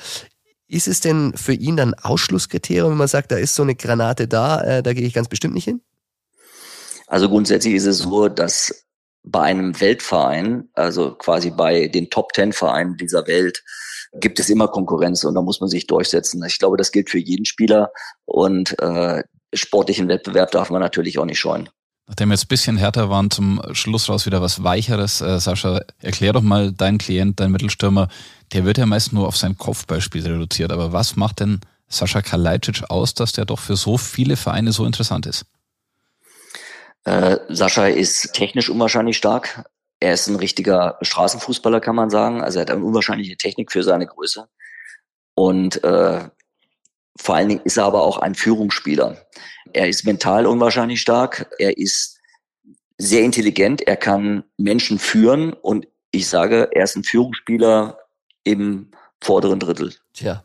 ist 0.67 0.87
es 0.87 0.99
denn 0.99 1.33
für 1.35 1.53
ihn 1.53 1.77
dann 1.77 1.93
Ausschlusskriterium, 1.93 2.91
wenn 2.91 2.97
man 2.97 3.07
sagt, 3.07 3.31
da 3.31 3.37
ist 3.37 3.55
so 3.55 3.63
eine 3.63 3.75
Granate 3.75 4.27
da, 4.27 4.61
äh, 4.61 4.83
da 4.83 4.93
gehe 4.93 5.07
ich 5.07 5.13
ganz 5.13 5.27
bestimmt 5.27 5.53
nicht 5.53 5.65
hin? 5.65 5.81
Also 7.07 7.29
grundsätzlich 7.29 7.73
ist 7.73 7.85
es 7.85 7.99
so, 7.99 8.27
dass 8.27 8.85
bei 9.23 9.41
einem 9.41 9.79
Weltverein, 9.79 10.69
also 10.73 11.15
quasi 11.15 11.51
bei 11.51 11.87
den 11.87 12.09
Top 12.09 12.33
Ten 12.33 12.53
Vereinen 12.53 12.97
dieser 12.97 13.27
Welt, 13.27 13.63
gibt 14.13 14.39
es 14.39 14.49
immer 14.49 14.67
Konkurrenz 14.67 15.23
und 15.23 15.35
da 15.35 15.41
muss 15.41 15.59
man 15.59 15.69
sich 15.69 15.87
durchsetzen. 15.87 16.43
Ich 16.45 16.59
glaube, 16.59 16.77
das 16.77 16.91
gilt 16.91 17.09
für 17.09 17.19
jeden 17.19 17.45
Spieler 17.45 17.91
und 18.25 18.79
äh, 18.79 19.23
sportlichen 19.53 20.07
Wettbewerb 20.07 20.51
darf 20.51 20.69
man 20.69 20.81
natürlich 20.81 21.19
auch 21.19 21.25
nicht 21.25 21.39
scheuen. 21.39 21.69
Nachdem 22.07 22.29
wir 22.29 22.35
jetzt 22.35 22.45
ein 22.45 22.47
bisschen 22.47 22.77
härter 22.77 23.09
waren, 23.09 23.29
zum 23.29 23.61
Schluss 23.73 24.09
raus 24.09 24.25
wieder 24.25 24.41
was 24.41 24.63
Weicheres. 24.63 25.19
Äh, 25.19 25.39
Sascha, 25.39 25.81
erklär 26.01 26.33
doch 26.33 26.41
mal 26.41 26.71
deinen 26.71 26.97
Klient, 26.97 27.39
dein 27.39 27.51
Mittelstürmer, 27.51 28.07
der 28.53 28.63
wird 28.63 28.77
ja 28.77 28.85
meist 28.85 29.11
nur 29.11 29.27
auf 29.27 29.35
sein 29.35 29.57
Kopfballspiel 29.57 30.25
reduziert. 30.25 30.71
Aber 30.71 30.93
was 30.93 31.17
macht 31.17 31.41
denn 31.41 31.59
Sascha 31.89 32.21
Kalajdzic 32.21 32.89
aus, 32.89 33.13
dass 33.13 33.33
der 33.33 33.43
doch 33.45 33.59
für 33.59 33.75
so 33.75 33.97
viele 33.97 34.37
Vereine 34.37 34.71
so 34.71 34.85
interessant 34.85 35.25
ist? 35.25 35.45
Äh, 37.03 37.37
Sascha 37.49 37.87
ist 37.87 38.33
technisch 38.33 38.69
unwahrscheinlich 38.69 39.17
stark. 39.17 39.65
Er 39.99 40.13
ist 40.13 40.27
ein 40.27 40.35
richtiger 40.35 40.97
Straßenfußballer, 41.01 41.81
kann 41.81 41.95
man 41.95 42.09
sagen. 42.09 42.41
Also 42.41 42.59
er 42.59 42.61
hat 42.61 42.71
eine 42.71 42.83
unwahrscheinliche 42.83 43.35
Technik 43.35 43.71
für 43.71 43.83
seine 43.83 44.05
Größe. 44.05 44.47
Und 45.33 45.83
äh, 45.83 46.29
vor 47.19 47.35
allen 47.35 47.49
Dingen 47.49 47.61
ist 47.63 47.77
er 47.77 47.85
aber 47.85 48.03
auch 48.03 48.19
ein 48.19 48.35
Führungsspieler. 48.35 49.17
Er 49.77 49.87
ist 49.87 50.05
mental 50.05 50.47
unwahrscheinlich 50.47 50.99
stark. 50.99 51.47
Er 51.59 51.77
ist 51.77 52.19
sehr 52.97 53.21
intelligent. 53.21 53.81
Er 53.81 53.95
kann 53.95 54.43
Menschen 54.57 54.97
führen. 54.97 55.53
Und 55.53 55.87
ich 56.11 56.27
sage, 56.27 56.69
er 56.71 56.83
ist 56.83 56.95
ein 56.95 57.03
Führungsspieler 57.03 57.99
im 58.43 58.89
vorderen 59.21 59.59
Drittel. 59.59 59.93
Tja, 60.13 60.43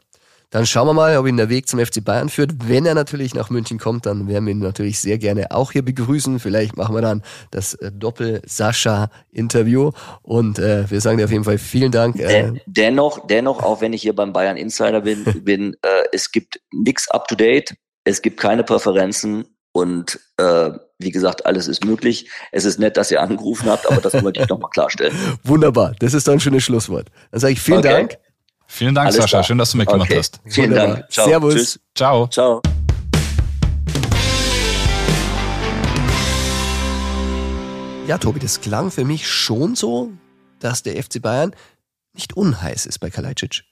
dann 0.50 0.66
schauen 0.66 0.86
wir 0.86 0.92
mal, 0.92 1.16
ob 1.16 1.26
ihn 1.26 1.38
der 1.38 1.48
Weg 1.48 1.66
zum 1.66 1.80
FC 1.80 2.04
Bayern 2.04 2.28
führt. 2.28 2.68
Wenn 2.68 2.84
er 2.84 2.94
natürlich 2.94 3.34
nach 3.34 3.48
München 3.48 3.78
kommt, 3.78 4.04
dann 4.04 4.28
werden 4.28 4.44
wir 4.44 4.52
ihn 4.52 4.58
natürlich 4.58 4.98
sehr 4.98 5.16
gerne 5.16 5.50
auch 5.50 5.72
hier 5.72 5.82
begrüßen. 5.82 6.38
Vielleicht 6.38 6.76
machen 6.76 6.94
wir 6.94 7.00
dann 7.00 7.22
das 7.50 7.72
äh, 7.74 7.90
Doppel-Sascha-Interview. 7.90 9.92
Und 10.20 10.58
äh, 10.58 10.90
wir 10.90 11.00
sagen 11.00 11.16
dir 11.16 11.24
auf 11.24 11.30
jeden 11.30 11.44
Fall 11.44 11.56
vielen 11.56 11.90
Dank. 11.90 12.20
Äh, 12.20 12.52
dennoch, 12.66 13.26
dennoch, 13.26 13.62
auch 13.62 13.80
wenn 13.80 13.94
ich 13.94 14.02
hier 14.02 14.14
beim 14.14 14.34
Bayern 14.34 14.58
Insider 14.58 15.00
bin, 15.00 15.24
bin 15.42 15.74
äh, 15.80 16.04
es 16.12 16.30
gibt 16.30 16.60
nichts 16.70 17.10
up 17.10 17.28
to 17.28 17.34
date, 17.34 17.74
es 18.04 18.22
gibt 18.22 18.40
keine 18.40 18.64
Präferenzen 18.64 19.44
und 19.72 20.18
äh, 20.36 20.70
wie 20.98 21.10
gesagt, 21.10 21.46
alles 21.46 21.66
ist 21.68 21.84
möglich. 21.84 22.28
Es 22.52 22.64
ist 22.64 22.78
nett, 22.78 22.96
dass 22.96 23.10
ihr 23.10 23.22
angerufen 23.22 23.68
habt, 23.70 23.90
aber 23.90 24.00
das 24.00 24.22
wollte 24.22 24.42
ich 24.42 24.48
nochmal 24.48 24.70
klarstellen. 24.70 25.16
Wunderbar, 25.44 25.94
das 25.98 26.14
ist 26.14 26.28
doch 26.28 26.32
ein 26.32 26.40
schönes 26.40 26.64
Schlusswort. 26.64 27.08
Dann 27.30 27.40
sage 27.40 27.54
ich 27.54 27.60
vielen 27.60 27.78
okay. 27.78 27.88
Dank. 27.88 28.18
Vielen 28.66 28.94
Dank, 28.94 29.06
Alles 29.06 29.16
Sascha. 29.16 29.28
Klar. 29.28 29.44
Schön, 29.44 29.58
dass 29.58 29.72
du 29.72 29.78
mitgemacht 29.78 30.10
okay. 30.10 30.18
hast. 30.18 30.40
Vielen 30.46 30.70
Wunderbar. 30.70 30.94
Dank. 30.96 31.10
Ciao. 31.12 31.26
Servus. 31.26 31.54
Tschüss. 31.54 31.80
Ciao. 31.94 32.26
Ciao. 32.28 32.62
Ja, 38.06 38.18
Tobi, 38.18 38.40
das 38.40 38.60
klang 38.60 38.90
für 38.90 39.04
mich 39.04 39.28
schon 39.28 39.74
so, 39.74 40.10
dass 40.58 40.82
der 40.82 41.02
FC 41.02 41.20
Bayern 41.20 41.54
nicht 42.14 42.34
unheiß 42.34 42.86
ist 42.86 42.98
bei 42.98 43.10
Kalajdzic. 43.10 43.62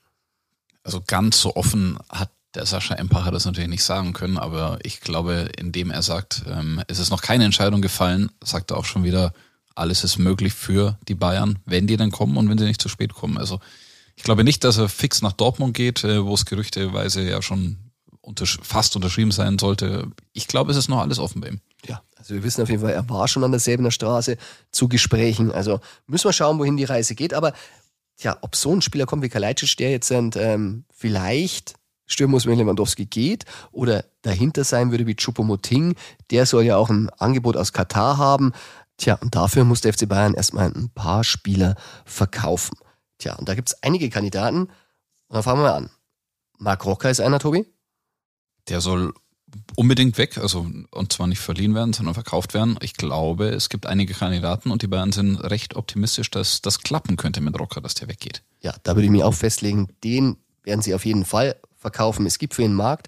Also 0.83 1.01
ganz 1.05 1.41
so 1.41 1.55
offen 1.55 1.97
hat 2.09 2.29
der 2.53 2.65
Sascha 2.65 2.95
Empacher 2.95 3.31
das 3.31 3.45
natürlich 3.45 3.69
nicht 3.69 3.83
sagen 3.83 4.13
können, 4.13 4.37
aber 4.37 4.79
ich 4.83 5.01
glaube, 5.01 5.49
indem 5.57 5.91
er 5.91 6.01
sagt, 6.01 6.43
ähm, 6.47 6.81
es 6.87 6.99
ist 6.99 7.09
noch 7.09 7.21
keine 7.21 7.45
Entscheidung 7.45 7.81
gefallen, 7.81 8.29
sagt 8.43 8.71
er 8.71 8.77
auch 8.77 8.85
schon 8.85 9.03
wieder, 9.03 9.33
alles 9.75 10.03
ist 10.03 10.17
möglich 10.17 10.53
für 10.53 10.97
die 11.07 11.15
Bayern, 11.15 11.59
wenn 11.65 11.87
die 11.87 11.97
dann 11.97 12.11
kommen 12.11 12.37
und 12.37 12.49
wenn 12.49 12.57
sie 12.57 12.65
nicht 12.65 12.81
zu 12.81 12.89
spät 12.89 13.13
kommen. 13.13 13.37
Also 13.37 13.59
ich 14.15 14.23
glaube 14.23 14.43
nicht, 14.43 14.63
dass 14.63 14.77
er 14.77 14.89
fix 14.89 15.21
nach 15.21 15.31
Dortmund 15.31 15.73
geht, 15.73 16.03
äh, 16.03 16.25
wo 16.25 16.33
es 16.33 16.45
gerüchteweise 16.45 17.21
ja 17.21 17.41
schon 17.41 17.77
untersch 18.21 18.59
fast 18.61 18.95
unterschrieben 18.95 19.31
sein 19.31 19.57
sollte. 19.57 20.07
Ich 20.33 20.47
glaube, 20.47 20.71
es 20.71 20.77
ist 20.77 20.89
noch 20.89 20.99
alles 20.99 21.19
offen 21.19 21.41
bei 21.41 21.49
ihm. 21.49 21.61
Ja, 21.87 22.03
also 22.17 22.35
wir 22.35 22.43
wissen 22.43 22.61
auf 22.61 22.69
jeden 22.69 22.81
Fall, 22.81 22.91
er 22.91 23.09
war 23.09 23.27
schon 23.27 23.43
an 23.43 23.51
der 23.51 23.59
Säbener 23.59 23.91
Straße 23.91 24.37
zu 24.71 24.87
Gesprächen. 24.87 25.51
Also 25.51 25.79
müssen 26.05 26.25
wir 26.25 26.33
schauen, 26.33 26.59
wohin 26.59 26.77
die 26.77 26.83
Reise 26.83 27.15
geht. 27.15 27.33
Aber 27.33 27.53
ja, 28.19 28.37
ob 28.41 28.55
so 28.55 28.73
ein 28.75 28.81
Spieler 28.81 29.07
kommt 29.07 29.23
wie 29.23 29.29
Kalajdzic, 29.29 29.77
der 29.77 29.89
jetzt 29.89 30.11
ähm, 30.11 30.85
vielleicht 30.93 31.73
stürmen 32.05 32.31
muss, 32.31 32.45
wenn 32.45 32.57
Lewandowski 32.57 33.05
geht, 33.05 33.45
oder 33.71 34.05
dahinter 34.21 34.63
sein 34.63 34.91
würde 34.91 35.07
wie 35.07 35.15
Choupo-Moting, 35.15 35.95
der 36.29 36.45
soll 36.45 36.63
ja 36.63 36.77
auch 36.77 36.89
ein 36.89 37.09
Angebot 37.11 37.57
aus 37.57 37.73
Katar 37.73 38.17
haben. 38.17 38.51
Tja, 38.97 39.15
und 39.15 39.35
dafür 39.35 39.63
muss 39.63 39.81
der 39.81 39.93
FC 39.93 40.07
Bayern 40.07 40.33
erstmal 40.33 40.71
ein 40.71 40.89
paar 40.93 41.23
Spieler 41.23 41.75
verkaufen. 42.05 42.77
Tja, 43.17 43.35
und 43.35 43.47
da 43.49 43.55
gibt 43.55 43.69
es 43.69 43.83
einige 43.83 44.09
Kandidaten. 44.09 44.63
Und 44.63 44.69
dann 45.29 45.43
fangen 45.43 45.61
wir 45.61 45.69
mal 45.69 45.77
an. 45.77 45.89
Marc 46.57 46.85
Rocker 46.85 47.09
ist 47.09 47.21
einer, 47.21 47.39
Tobi? 47.39 47.65
Der 48.67 48.81
soll 48.81 49.13
unbedingt 49.75 50.17
weg, 50.17 50.37
also 50.37 50.69
und 50.91 51.13
zwar 51.13 51.27
nicht 51.27 51.39
verliehen 51.39 51.73
werden, 51.75 51.93
sondern 51.93 52.13
verkauft 52.13 52.53
werden. 52.53 52.77
Ich 52.81 52.93
glaube, 52.93 53.49
es 53.49 53.69
gibt 53.69 53.85
einige 53.85 54.13
Kandidaten 54.13 54.71
und 54.71 54.81
die 54.81 54.87
Bayern 54.87 55.11
sind 55.11 55.37
recht 55.37 55.75
optimistisch, 55.75 56.29
dass 56.31 56.61
das 56.61 56.79
klappen 56.79 57.17
könnte 57.17 57.41
mit 57.41 57.59
Rocker, 57.59 57.81
dass 57.81 57.95
der 57.95 58.07
weggeht. 58.07 58.43
Ja, 58.61 58.75
da 58.83 58.95
würde 58.95 59.05
ich 59.05 59.11
mich 59.11 59.23
auch 59.23 59.33
festlegen, 59.33 59.89
den 60.03 60.37
werden 60.63 60.81
sie 60.81 60.93
auf 60.93 61.05
jeden 61.05 61.25
Fall 61.25 61.55
verkaufen. 61.81 62.25
Es 62.25 62.39
gibt 62.39 62.53
für 62.53 62.61
den 62.61 62.73
Markt. 62.73 63.07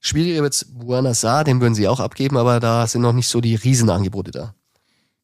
Schwieriger 0.00 0.42
wird 0.42 0.54
es 0.54 0.64
Buana 0.64 1.14
Saar, 1.14 1.44
den 1.44 1.60
würden 1.60 1.74
sie 1.74 1.88
auch 1.88 2.00
abgeben, 2.00 2.36
aber 2.36 2.60
da 2.60 2.86
sind 2.86 3.02
noch 3.02 3.12
nicht 3.12 3.28
so 3.28 3.40
die 3.40 3.54
Riesenangebote 3.54 4.30
da. 4.30 4.54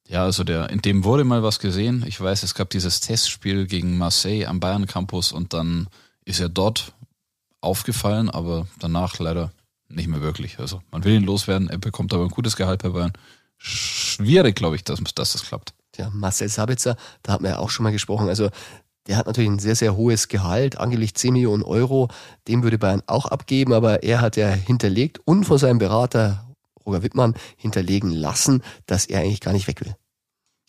Ja, 0.09 0.25
also 0.25 0.45
der, 0.45 0.71
in 0.71 0.83
dem 0.83 1.05
wurde 1.05 1.25
mal 1.25 1.43
was 1.43 1.59
gesehen. 1.59 2.05
Ich 2.07 2.21
weiß, 2.21 2.43
es 2.43 2.55
gab 2.55 2.71
dieses 2.71 3.01
Testspiel 3.01 3.67
gegen 3.67 3.97
Marseille 3.97 4.47
am 4.47 4.61
Bayern 4.61 4.87
Campus 4.87 5.33
und 5.33 5.55
dann 5.55 5.89
ist 6.25 6.41
er 6.41 6.49
dort 6.49 6.93
aufgefallen, 7.61 8.29
aber 8.29 8.67
danach 8.79 9.19
leider 9.19 9.53
nicht 9.89 10.09
mehr 10.09 10.21
wirklich. 10.21 10.59
Also 10.59 10.83
man 10.91 11.05
will 11.05 11.15
ihn 11.15 11.25
loswerden, 11.25 11.71
er 11.71 11.79
bekommt 11.79 12.13
aber 12.13 12.25
ein 12.25 12.31
gutes 12.31 12.57
Gehalt 12.57 12.83
bei 12.83 12.91
Bayern. 12.91 13.13
Schwierig, 13.57 14.57
glaube 14.57 14.77
ich, 14.77 14.85
dass, 14.85 15.01
dass 15.15 15.33
das 15.33 15.45
klappt. 15.45 15.73
Ja, 15.97 16.11
Marcel 16.11 16.49
Sabitzer, 16.49 16.97
da 17.23 17.35
hat 17.35 17.41
man 17.41 17.53
ja 17.53 17.59
auch 17.59 17.71
schon 17.71 17.85
mal 17.85 17.93
gesprochen. 17.93 18.29
Also 18.29 18.51
der 19.07 19.17
hat 19.17 19.27
natürlich 19.27 19.51
ein 19.51 19.59
sehr, 19.59 19.75
sehr 19.75 19.97
hohes 19.97 20.29
Gehalt, 20.29 20.79
angelegt 20.79 21.19
10 21.19 21.33
Millionen 21.33 21.63
Euro. 21.63 22.09
Dem 22.47 22.63
würde 22.63 22.79
Bayern 22.79 23.03
auch 23.07 23.27
abgeben, 23.27 23.73
aber 23.73 24.03
er 24.03 24.21
hat 24.21 24.37
ja 24.37 24.49
hinterlegt 24.49 25.21
und 25.25 25.45
von 25.45 25.59
seinem 25.59 25.79
Berater 25.79 26.47
Roger 26.87 27.03
Wittmann 27.03 27.35
hinterlegen 27.57 28.11
lassen, 28.11 28.63
dass 28.87 29.07
er 29.07 29.21
eigentlich 29.21 29.41
gar 29.41 29.53
nicht 29.53 29.67
weg 29.67 29.81
will. 29.81 29.97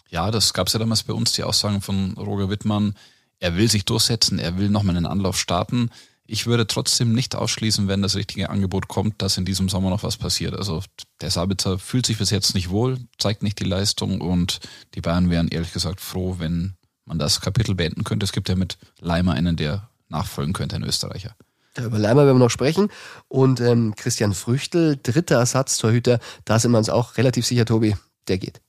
Ja, 0.09 0.29
das 0.31 0.53
gab 0.53 0.67
es 0.67 0.73
ja 0.73 0.79
damals 0.79 1.03
bei 1.03 1.13
uns, 1.13 1.31
die 1.33 1.43
Aussagen 1.43 1.81
von 1.81 2.13
Roger 2.13 2.49
Wittmann. 2.49 2.95
Er 3.39 3.55
will 3.55 3.69
sich 3.69 3.85
durchsetzen, 3.85 4.39
er 4.39 4.57
will 4.57 4.69
nochmal 4.69 4.95
einen 4.95 5.07
Anlauf 5.07 5.37
starten. 5.37 5.89
Ich 6.25 6.45
würde 6.45 6.67
trotzdem 6.67 7.13
nicht 7.13 7.35
ausschließen, 7.35 7.87
wenn 7.87 8.01
das 8.01 8.15
richtige 8.15 8.49
Angebot 8.49 8.87
kommt, 8.87 9.21
dass 9.21 9.37
in 9.37 9.45
diesem 9.45 9.69
Sommer 9.69 9.89
noch 9.89 10.03
was 10.03 10.17
passiert. 10.17 10.55
Also 10.55 10.81
der 11.21 11.31
Sabitzer 11.31 11.77
fühlt 11.79 12.05
sich 12.05 12.17
bis 12.17 12.29
jetzt 12.29 12.55
nicht 12.55 12.69
wohl, 12.69 12.99
zeigt 13.17 13.43
nicht 13.43 13.59
die 13.59 13.65
Leistung 13.65 14.21
und 14.21 14.59
die 14.93 15.01
Bayern 15.01 15.29
wären 15.29 15.49
ehrlich 15.49 15.73
gesagt 15.73 15.99
froh, 15.99 16.35
wenn 16.39 16.75
man 17.05 17.19
das 17.19 17.41
Kapitel 17.41 17.75
beenden 17.75 18.03
könnte. 18.03 18.23
Es 18.23 18.31
gibt 18.31 18.49
ja 18.49 18.55
mit 18.55 18.77
Leimer 18.99 19.33
einen, 19.33 19.55
der 19.55 19.89
nachfolgen 20.09 20.53
könnte, 20.53 20.75
ein 20.75 20.83
Österreicher. 20.83 21.35
Ja, 21.77 21.85
über 21.85 21.97
Leimer 21.97 22.25
werden 22.25 22.37
wir 22.37 22.45
noch 22.45 22.49
sprechen. 22.49 22.89
Und 23.27 23.59
ähm, 23.59 23.95
Christian 23.95 24.33
Früchtel, 24.33 24.99
dritter 25.01 25.37
Ersatztorhüter, 25.37 26.19
da 26.45 26.59
sind 26.59 26.71
wir 26.71 26.77
uns 26.77 26.89
auch 26.89 27.17
relativ 27.17 27.45
sicher, 27.45 27.65
Tobi, 27.65 27.95
der 28.27 28.37
geht. 28.37 28.61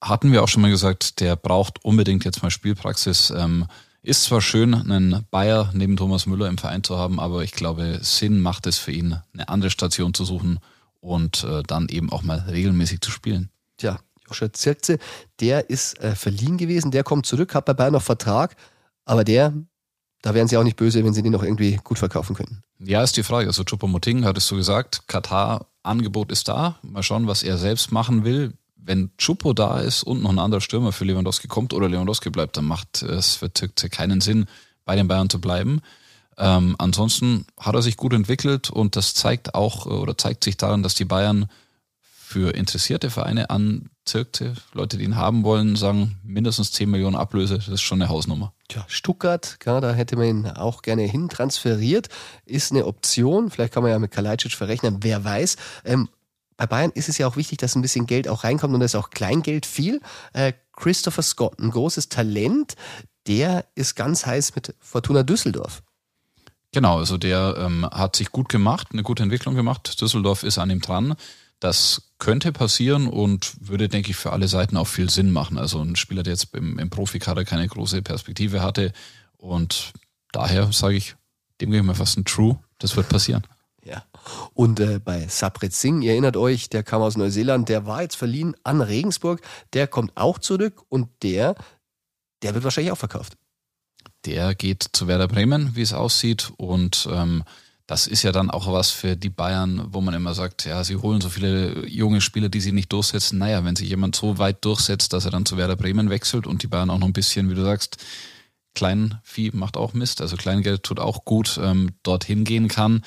Hatten 0.00 0.32
wir 0.32 0.42
auch 0.42 0.48
schon 0.48 0.62
mal 0.62 0.70
gesagt, 0.70 1.20
der 1.20 1.36
braucht 1.36 1.84
unbedingt 1.84 2.24
jetzt 2.24 2.42
mal 2.42 2.50
Spielpraxis. 2.50 3.30
Ähm, 3.30 3.66
ist 4.02 4.24
zwar 4.24 4.40
schön, 4.40 4.74
einen 4.74 5.24
Bayer 5.30 5.70
neben 5.74 5.96
Thomas 5.96 6.26
Müller 6.26 6.48
im 6.48 6.58
Verein 6.58 6.82
zu 6.82 6.98
haben, 6.98 7.20
aber 7.20 7.44
ich 7.44 7.52
glaube, 7.52 8.00
Sinn 8.02 8.40
macht 8.40 8.66
es 8.66 8.78
für 8.78 8.90
ihn, 8.90 9.16
eine 9.32 9.48
andere 9.48 9.70
Station 9.70 10.12
zu 10.12 10.24
suchen 10.24 10.58
und 11.00 11.44
äh, 11.44 11.62
dann 11.62 11.88
eben 11.88 12.10
auch 12.10 12.22
mal 12.22 12.40
regelmäßig 12.40 13.00
zu 13.00 13.12
spielen. 13.12 13.50
Tja, 13.76 14.00
Joscha 14.32 14.52
Zirkze, 14.52 14.98
der 15.40 15.70
ist 15.70 15.98
äh, 16.00 16.14
verliehen 16.14 16.56
gewesen, 16.56 16.90
der 16.90 17.04
kommt 17.04 17.26
zurück, 17.26 17.54
hat 17.54 17.66
bei 17.66 17.74
Bayern 17.74 17.92
noch 17.92 18.02
Vertrag, 18.02 18.56
aber 19.04 19.24
der, 19.24 19.52
da 20.22 20.34
wären 20.34 20.48
sie 20.48 20.56
auch 20.56 20.64
nicht 20.64 20.76
böse, 20.76 21.04
wenn 21.04 21.14
sie 21.14 21.22
den 21.22 21.32
noch 21.32 21.42
irgendwie 21.42 21.78
gut 21.84 21.98
verkaufen 21.98 22.34
könnten. 22.34 22.62
Ja, 22.78 23.02
ist 23.02 23.16
die 23.16 23.22
Frage. 23.22 23.48
Also 23.48 23.62
Choupo-Moting 23.64 24.24
hattest 24.24 24.50
du 24.50 24.56
gesagt, 24.56 25.06
Katar-Angebot 25.06 26.32
ist 26.32 26.48
da. 26.48 26.78
Mal 26.82 27.02
schauen, 27.02 27.26
was 27.26 27.42
er 27.42 27.58
selbst 27.58 27.92
machen 27.92 28.24
will 28.24 28.54
wenn 28.84 29.10
Chupo 29.16 29.52
da 29.52 29.80
ist 29.80 30.02
und 30.02 30.22
noch 30.22 30.30
ein 30.30 30.38
anderer 30.38 30.60
Stürmer 30.60 30.92
für 30.92 31.04
Lewandowski 31.04 31.48
kommt 31.48 31.72
oder 31.72 31.88
Lewandowski 31.88 32.30
bleibt, 32.30 32.56
dann 32.56 32.64
macht 32.64 33.02
es 33.02 33.36
für 33.36 33.52
Türkze 33.52 33.88
keinen 33.88 34.20
Sinn, 34.20 34.46
bei 34.84 34.96
den 34.96 35.08
Bayern 35.08 35.30
zu 35.30 35.40
bleiben. 35.40 35.80
Ähm, 36.36 36.74
ansonsten 36.78 37.46
hat 37.58 37.74
er 37.74 37.82
sich 37.82 37.96
gut 37.96 38.12
entwickelt 38.12 38.70
und 38.70 38.96
das 38.96 39.14
zeigt 39.14 39.54
auch 39.54 39.86
oder 39.86 40.16
zeigt 40.18 40.44
sich 40.44 40.56
daran, 40.56 40.82
dass 40.82 40.94
die 40.94 41.04
Bayern 41.04 41.46
für 42.00 42.54
interessierte 42.54 43.10
Vereine 43.10 43.50
an 43.50 43.90
Zirkte, 44.04 44.54
Leute, 44.72 44.98
die 44.98 45.04
ihn 45.04 45.16
haben 45.16 45.44
wollen, 45.44 45.76
sagen 45.76 46.18
mindestens 46.24 46.72
10 46.72 46.90
Millionen 46.90 47.16
Ablöse, 47.16 47.56
das 47.56 47.68
ist 47.68 47.82
schon 47.82 48.02
eine 48.02 48.08
Hausnummer. 48.08 48.52
Tja, 48.68 48.84
Stuttgart, 48.88 49.58
ja, 49.64 49.80
da 49.80 49.92
hätte 49.92 50.16
man 50.16 50.26
ihn 50.26 50.46
auch 50.46 50.82
gerne 50.82 51.02
hin 51.02 51.28
transferiert, 51.28 52.08
ist 52.44 52.72
eine 52.72 52.86
Option. 52.86 53.50
Vielleicht 53.50 53.72
kann 53.72 53.82
man 53.82 53.92
ja 53.92 53.98
mit 53.98 54.10
Kalajdzic 54.10 54.52
verrechnen, 54.52 54.98
wer 55.02 55.24
weiß. 55.24 55.56
Ähm, 55.84 56.08
bei 56.56 56.66
Bayern 56.66 56.90
ist 56.94 57.08
es 57.08 57.18
ja 57.18 57.26
auch 57.26 57.36
wichtig, 57.36 57.58
dass 57.58 57.76
ein 57.76 57.82
bisschen 57.82 58.06
Geld 58.06 58.28
auch 58.28 58.44
reinkommt 58.44 58.74
und 58.74 58.80
da 58.80 58.86
ist 58.86 58.94
auch 58.94 59.10
Kleingeld 59.10 59.66
viel. 59.66 60.00
Äh, 60.32 60.52
Christopher 60.76 61.22
Scott, 61.22 61.58
ein 61.58 61.70
großes 61.70 62.08
Talent, 62.08 62.74
der 63.26 63.64
ist 63.74 63.94
ganz 63.94 64.26
heiß 64.26 64.54
mit 64.54 64.74
Fortuna 64.80 65.22
Düsseldorf. 65.22 65.82
Genau, 66.72 66.98
also 66.98 67.18
der 67.18 67.56
ähm, 67.58 67.86
hat 67.90 68.16
sich 68.16 68.32
gut 68.32 68.48
gemacht, 68.48 68.88
eine 68.92 69.02
gute 69.02 69.22
Entwicklung 69.22 69.54
gemacht. 69.54 70.00
Düsseldorf 70.00 70.42
ist 70.42 70.58
an 70.58 70.70
ihm 70.70 70.80
dran. 70.80 71.16
Das 71.62 72.10
könnte 72.18 72.50
passieren 72.50 73.06
und 73.06 73.54
würde, 73.60 73.88
denke 73.88 74.10
ich, 74.10 74.16
für 74.16 74.32
alle 74.32 74.48
Seiten 74.48 74.76
auch 74.76 74.88
viel 74.88 75.08
Sinn 75.08 75.30
machen. 75.30 75.58
Also 75.58 75.80
ein 75.80 75.94
Spieler, 75.94 76.24
der 76.24 76.32
jetzt 76.32 76.52
im, 76.56 76.76
im 76.76 76.90
Profikader 76.90 77.44
keine 77.44 77.68
große 77.68 78.02
Perspektive 78.02 78.62
hatte. 78.62 78.92
Und 79.36 79.92
daher 80.32 80.72
sage 80.72 80.96
ich, 80.96 81.14
dem 81.60 81.70
gebe 81.70 81.76
ich 81.76 81.86
mir 81.86 81.94
fast 81.94 82.18
ein 82.18 82.24
True. 82.24 82.58
Das 82.78 82.96
wird 82.96 83.08
passieren. 83.08 83.46
Ja. 83.84 84.02
Und 84.54 84.80
äh, 84.80 84.98
bei 84.98 85.28
Sapret 85.28 85.72
Singh, 85.72 86.04
ihr 86.04 86.10
erinnert 86.10 86.36
euch, 86.36 86.68
der 86.68 86.82
kam 86.82 87.00
aus 87.00 87.16
Neuseeland, 87.16 87.68
der 87.68 87.86
war 87.86 88.02
jetzt 88.02 88.16
verliehen 88.16 88.56
an 88.64 88.80
Regensburg, 88.80 89.40
der 89.72 89.86
kommt 89.86 90.10
auch 90.16 90.40
zurück 90.40 90.82
und 90.88 91.10
der, 91.22 91.54
der 92.42 92.54
wird 92.54 92.64
wahrscheinlich 92.64 92.90
auch 92.90 92.98
verkauft. 92.98 93.36
Der 94.24 94.56
geht 94.56 94.84
zu 94.92 95.06
Werder 95.06 95.28
Bremen, 95.28 95.76
wie 95.76 95.82
es 95.82 95.92
aussieht. 95.92 96.52
Und 96.56 97.08
ähm, 97.08 97.44
das 97.92 98.06
ist 98.06 98.22
ja 98.22 98.32
dann 98.32 98.50
auch 98.50 98.72
was 98.72 98.90
für 98.90 99.16
die 99.16 99.28
Bayern, 99.28 99.86
wo 99.90 100.00
man 100.00 100.14
immer 100.14 100.32
sagt, 100.32 100.64
ja, 100.64 100.82
sie 100.82 100.96
holen 100.96 101.20
so 101.20 101.28
viele 101.28 101.86
junge 101.86 102.22
Spieler, 102.22 102.48
die 102.48 102.60
sie 102.60 102.72
nicht 102.72 102.90
durchsetzen. 102.92 103.38
Naja, 103.38 103.64
wenn 103.64 103.76
sich 103.76 103.90
jemand 103.90 104.16
so 104.16 104.38
weit 104.38 104.64
durchsetzt, 104.64 105.12
dass 105.12 105.26
er 105.26 105.30
dann 105.30 105.44
zu 105.44 105.58
Werder 105.58 105.76
Bremen 105.76 106.08
wechselt 106.08 106.46
und 106.46 106.62
die 106.62 106.68
Bayern 106.68 106.88
auch 106.88 106.98
noch 106.98 107.06
ein 107.06 107.12
bisschen, 107.12 107.50
wie 107.50 107.54
du 107.54 107.62
sagst, 107.62 107.98
Kleinvieh 108.74 109.50
macht 109.52 109.76
auch 109.76 109.92
Mist, 109.92 110.22
also 110.22 110.36
Kleingeld 110.36 110.82
tut 110.82 111.00
auch 111.00 111.26
gut, 111.26 111.60
ähm, 111.62 111.90
dorthin 112.02 112.44
gehen 112.44 112.68
kann 112.68 113.02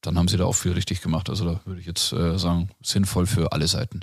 dann 0.00 0.18
haben 0.18 0.28
sie 0.28 0.36
da 0.36 0.44
auch 0.44 0.54
viel 0.54 0.72
richtig 0.72 1.00
gemacht. 1.00 1.28
Also 1.28 1.44
da 1.44 1.60
würde 1.64 1.80
ich 1.80 1.86
jetzt 1.86 2.12
äh, 2.12 2.38
sagen, 2.38 2.70
sinnvoll 2.82 3.26
für 3.26 3.52
alle 3.52 3.66
Seiten. 3.66 4.00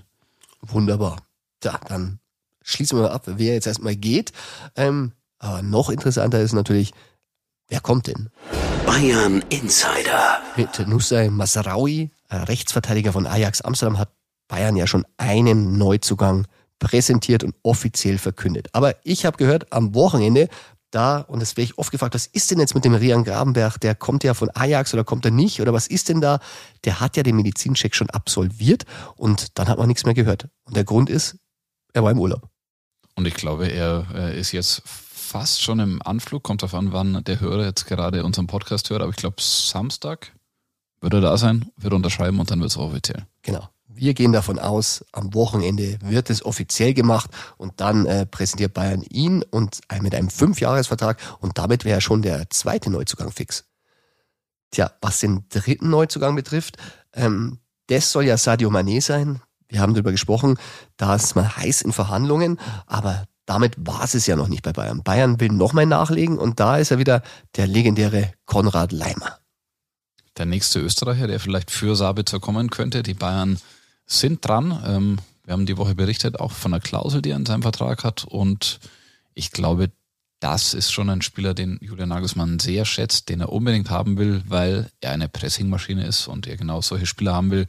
Wunderbar. 0.61 1.21
Ja, 1.63 1.79
dann 1.87 2.19
schließen 2.61 2.99
wir 2.99 3.11
ab, 3.11 3.23
wer 3.25 3.53
jetzt 3.53 3.67
erstmal 3.67 3.95
geht. 3.95 4.31
Ähm, 4.75 5.13
aber 5.39 5.61
noch 5.61 5.89
interessanter 5.89 6.41
ist 6.41 6.53
natürlich, 6.53 6.93
wer 7.69 7.79
kommt 7.79 8.07
denn? 8.07 8.29
Bayern 8.85 9.43
Insider. 9.49 10.39
Mit 10.55 10.87
Nusay 10.87 11.29
Masraoui, 11.29 12.11
Rechtsverteidiger 12.29 13.11
von 13.13 13.25
Ajax 13.25 13.61
Amsterdam, 13.61 13.97
hat 13.97 14.09
Bayern 14.47 14.75
ja 14.75 14.87
schon 14.87 15.05
einen 15.17 15.77
Neuzugang 15.77 16.47
präsentiert 16.79 17.43
und 17.43 17.55
offiziell 17.63 18.17
verkündet. 18.17 18.67
Aber 18.73 18.95
ich 19.03 19.25
habe 19.25 19.37
gehört, 19.37 19.73
am 19.73 19.95
Wochenende 19.95 20.49
da, 20.91 21.17
und 21.17 21.41
das 21.41 21.57
werde 21.57 21.71
ich 21.71 21.77
oft 21.77 21.91
gefragt, 21.91 22.13
was 22.13 22.27
ist 22.27 22.51
denn 22.51 22.59
jetzt 22.59 22.75
mit 22.75 22.85
dem 22.85 22.93
Rian 22.93 23.23
Grabenberg? 23.23 23.79
Der 23.81 23.95
kommt 23.95 24.23
ja 24.23 24.33
von 24.33 24.49
Ajax 24.53 24.93
oder 24.93 25.03
kommt 25.03 25.25
er 25.25 25.31
nicht? 25.31 25.59
Oder 25.61 25.73
was 25.73 25.87
ist 25.87 26.09
denn 26.09 26.21
da? 26.21 26.39
Der 26.85 26.99
hat 26.99 27.17
ja 27.17 27.23
den 27.23 27.35
Medizincheck 27.35 27.95
schon 27.95 28.09
absolviert 28.11 28.85
und 29.15 29.57
dann 29.57 29.67
hat 29.67 29.77
man 29.77 29.87
nichts 29.87 30.05
mehr 30.05 30.13
gehört. 30.13 30.47
Und 30.63 30.75
der 30.75 30.83
Grund 30.83 31.09
ist, 31.09 31.37
er 31.93 32.03
war 32.03 32.11
im 32.11 32.19
Urlaub. 32.19 32.47
Und 33.15 33.27
ich 33.27 33.33
glaube, 33.33 33.67
er, 33.67 34.05
er 34.13 34.33
ist 34.33 34.51
jetzt 34.51 34.83
fast 35.35 35.61
schon 35.61 35.79
im 35.79 36.01
Anflug. 36.01 36.43
Kommt 36.43 36.61
darauf 36.61 36.75
an, 36.75 36.93
wann 36.93 37.21
der 37.25 37.41
Hörer 37.41 37.65
jetzt 37.65 37.87
gerade 37.87 38.23
unseren 38.23 38.47
Podcast 38.47 38.89
hört. 38.89 39.01
Aber 39.01 39.09
ich 39.09 39.17
glaube, 39.17 39.35
Samstag 39.39 40.31
wird 41.01 41.13
er 41.13 41.19
da 41.19 41.37
sein, 41.37 41.69
wird 41.75 41.93
unterschreiben 41.93 42.39
und 42.39 42.49
dann 42.51 42.61
wird 42.61 42.71
es 42.71 42.77
offiziell. 42.77 43.27
Genau. 43.41 43.67
Wir 43.89 44.13
gehen 44.13 44.31
davon 44.31 44.59
aus, 44.59 45.03
am 45.11 45.33
Wochenende 45.33 45.97
wird 46.01 46.29
es 46.29 46.45
offiziell 46.45 46.93
gemacht 46.93 47.29
und 47.57 47.81
dann 47.81 48.05
äh, 48.05 48.25
präsentiert 48.25 48.73
Bayern 48.73 49.01
ihn 49.01 49.43
und 49.43 49.81
mit 50.01 50.15
einem 50.15 50.29
Fünfjahresvertrag 50.29 51.19
und 51.41 51.57
damit 51.57 51.83
wäre 51.83 51.99
schon 51.99 52.21
der 52.21 52.49
zweite 52.49 52.89
Neuzugang 52.89 53.31
fix. 53.31 53.65
Tja, 54.71 54.91
was 55.01 55.19
den 55.19 55.43
dritten 55.49 55.89
Neuzugang 55.89 56.35
betrifft, 56.35 56.77
ähm, 57.13 57.59
das 57.87 58.09
soll 58.09 58.23
ja 58.23 58.37
Sadio 58.37 58.69
Mané 58.69 59.01
sein. 59.01 59.41
Wir 59.67 59.81
haben 59.81 59.93
darüber 59.93 60.11
gesprochen, 60.11 60.57
da 60.95 61.15
ist 61.15 61.35
man 61.35 61.57
heiß 61.57 61.81
in 61.81 61.91
Verhandlungen, 61.91 62.57
aber 62.87 63.25
damit 63.45 63.75
war 63.77 64.03
es 64.03 64.25
ja 64.25 64.35
noch 64.35 64.47
nicht 64.47 64.63
bei 64.63 64.73
Bayern. 64.73 65.03
Bayern 65.03 65.39
will 65.39 65.49
nochmal 65.49 65.85
nachlegen 65.85 66.37
und 66.37 66.59
da 66.59 66.77
ist 66.77 66.91
er 66.91 66.99
wieder 66.99 67.21
der 67.55 67.67
legendäre 67.67 68.33
Konrad 68.45 68.91
Leimer. 68.91 69.39
Der 70.37 70.45
nächste 70.45 70.79
Österreicher, 70.79 71.27
der 71.27 71.39
vielleicht 71.39 71.71
für 71.71 71.95
Sabitzer 71.95 72.39
kommen 72.39 72.69
könnte. 72.69 73.03
Die 73.03 73.13
Bayern 73.13 73.59
sind 74.05 74.45
dran. 74.45 74.83
Ähm, 74.85 75.19
wir 75.45 75.53
haben 75.53 75.65
die 75.65 75.77
Woche 75.77 75.95
berichtet, 75.95 76.39
auch 76.39 76.51
von 76.51 76.73
einer 76.73 76.81
Klausel, 76.81 77.21
die 77.21 77.29
er 77.29 77.37
in 77.37 77.45
seinem 77.45 77.61
Vertrag 77.61 78.03
hat. 78.03 78.25
Und 78.25 78.79
ich 79.33 79.51
glaube, 79.51 79.91
das 80.39 80.73
ist 80.73 80.91
schon 80.91 81.09
ein 81.09 81.21
Spieler, 81.21 81.53
den 81.53 81.77
Julian 81.81 82.09
Nagelsmann 82.09 82.59
sehr 82.59 82.85
schätzt, 82.85 83.29
den 83.29 83.41
er 83.41 83.51
unbedingt 83.51 83.89
haben 83.89 84.17
will, 84.17 84.43
weil 84.47 84.89
er 85.01 85.11
eine 85.11 85.29
Pressingmaschine 85.29 86.05
ist 86.05 86.27
und 86.27 86.47
er 86.47 86.57
genau 86.57 86.81
solche 86.81 87.05
Spieler 87.05 87.33
haben 87.33 87.51
will. 87.51 87.67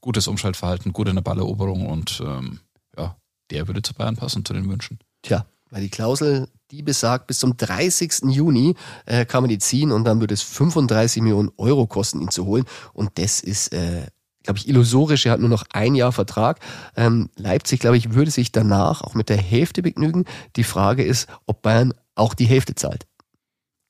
Gutes 0.00 0.28
Umschaltverhalten, 0.28 0.92
gute 0.92 1.10
in 1.10 1.16
der 1.16 1.22
Balleroberung 1.22 1.86
und 1.86 2.22
ähm, 2.24 2.60
ja, 2.96 3.16
der 3.50 3.66
würde 3.66 3.82
zu 3.82 3.92
Bayern 3.92 4.16
passen, 4.16 4.44
zu 4.44 4.54
den 4.54 4.68
Wünschen. 4.68 4.98
Tja, 5.26 5.44
weil 5.70 5.82
die 5.82 5.88
Klausel, 5.88 6.48
die 6.70 6.82
besagt, 6.82 7.26
bis 7.26 7.40
zum 7.40 7.56
30. 7.56 8.22
Juni 8.28 8.76
äh, 9.06 9.24
kann 9.24 9.42
man 9.42 9.50
die 9.50 9.58
ziehen 9.58 9.90
und 9.90 10.04
dann 10.04 10.20
würde 10.20 10.34
es 10.34 10.42
35 10.42 11.22
Millionen 11.22 11.50
Euro 11.56 11.86
kosten, 11.86 12.20
ihn 12.20 12.30
zu 12.30 12.46
holen. 12.46 12.64
Und 12.92 13.18
das 13.18 13.40
ist 13.40 13.72
äh, 13.72 14.06
glaube 14.44 14.58
ich, 14.58 14.68
illusorisch. 14.68 15.26
Er 15.26 15.32
hat 15.32 15.40
nur 15.40 15.48
noch 15.48 15.64
ein 15.72 15.96
Jahr 15.96 16.12
Vertrag. 16.12 16.60
Ähm, 16.96 17.28
Leipzig, 17.36 17.80
glaube 17.80 17.96
ich, 17.96 18.14
würde 18.14 18.30
sich 18.30 18.52
danach 18.52 19.02
auch 19.02 19.14
mit 19.14 19.28
der 19.28 19.36
Hälfte 19.36 19.82
begnügen. 19.82 20.24
Die 20.54 20.62
Frage 20.62 21.02
ist, 21.02 21.28
ob 21.46 21.62
Bayern 21.62 21.92
auch 22.14 22.32
die 22.32 22.46
Hälfte 22.46 22.76
zahlt. 22.76 23.06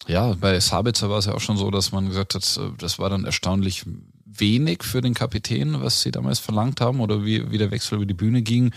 Ja, 0.07 0.33
bei 0.35 0.59
Sabitzer 0.59 1.11
war 1.11 1.19
es 1.19 1.27
ja 1.27 1.35
auch 1.35 1.41
schon 1.41 1.59
so, 1.59 1.71
dass 1.71 1.93
man 1.93 2.07
gesagt 2.07 2.35
hat, 2.35 2.59
äh, 2.59 2.71
das 2.79 2.99
war 2.99 3.11
dann 3.11 3.25
erstaunlich 3.25 3.85
wenig 4.25 4.83
für 4.83 5.03
den 5.03 5.15
Kapitän, 5.15 5.81
was 5.83 6.01
sie 6.01 6.11
damals 6.11 6.39
verlangt 6.39 6.81
haben 6.81 7.01
oder 7.01 7.25
wie, 7.25 7.51
wie 7.51 7.59
der 7.59 7.71
Wechsel 7.71 7.97
über 7.97 8.07
die 8.07 8.15
Bühne 8.15 8.43
ging. 8.43 8.73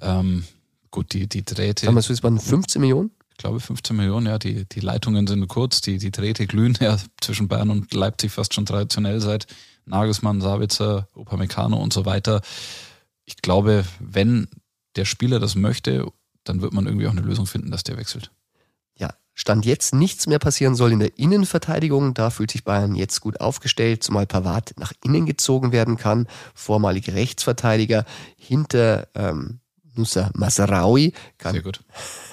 Ähm, 0.00 0.44
gut, 0.90 1.12
die, 1.12 1.28
die 1.28 1.44
Drähte. 1.44 1.86
Damals 1.86 2.10
es 2.10 2.22
waren 2.22 2.38
15 2.38 2.80
Millionen? 2.80 3.10
Ich 3.30 3.38
glaube 3.38 3.60
15 3.60 3.96
Millionen, 3.96 4.26
ja, 4.26 4.38
die, 4.38 4.66
die 4.66 4.80
Leitungen 4.80 5.26
sind 5.26 5.48
kurz, 5.48 5.80
die, 5.80 5.98
die 5.98 6.10
Drähte 6.10 6.46
glühen 6.46 6.76
ja 6.80 6.98
zwischen 7.20 7.48
Bayern 7.48 7.70
und 7.70 7.94
Leipzig 7.94 8.32
fast 8.32 8.52
schon 8.52 8.66
traditionell 8.66 9.20
seit 9.20 9.46
Nagelsmann, 9.86 10.40
Sabitzer, 10.40 11.08
Upamecano 11.14 11.76
und 11.76 11.92
so 11.92 12.04
weiter. 12.04 12.42
Ich 13.24 13.36
glaube, 13.36 13.84
wenn 13.98 14.48
der 14.96 15.04
Spieler 15.04 15.38
das 15.38 15.54
möchte, 15.54 16.06
dann 16.44 16.60
wird 16.60 16.72
man 16.72 16.86
irgendwie 16.86 17.06
auch 17.06 17.12
eine 17.12 17.20
Lösung 17.20 17.46
finden, 17.46 17.70
dass 17.70 17.82
der 17.82 17.96
wechselt. 17.96 18.30
Ja, 18.98 19.14
Stand 19.34 19.64
jetzt 19.64 19.94
nichts 19.94 20.26
mehr 20.26 20.38
passieren 20.38 20.74
soll 20.74 20.92
in 20.92 20.98
der 20.98 21.18
Innenverteidigung. 21.18 22.14
Da 22.14 22.30
fühlt 22.30 22.50
sich 22.50 22.64
Bayern 22.64 22.94
jetzt 22.94 23.20
gut 23.20 23.40
aufgestellt, 23.40 24.02
zumal 24.02 24.26
Pavard 24.26 24.74
nach 24.78 24.92
innen 25.04 25.26
gezogen 25.26 25.72
werden 25.72 25.96
kann. 25.96 26.26
Vormalige 26.54 27.14
Rechtsverteidiger 27.14 28.04
hinter 28.36 29.08
ähm, 29.14 29.59
Nusa 30.00 30.30
Masraoui 30.34 31.12
kann, 31.38 31.52
Sehr 31.52 31.62
gut. 31.62 31.80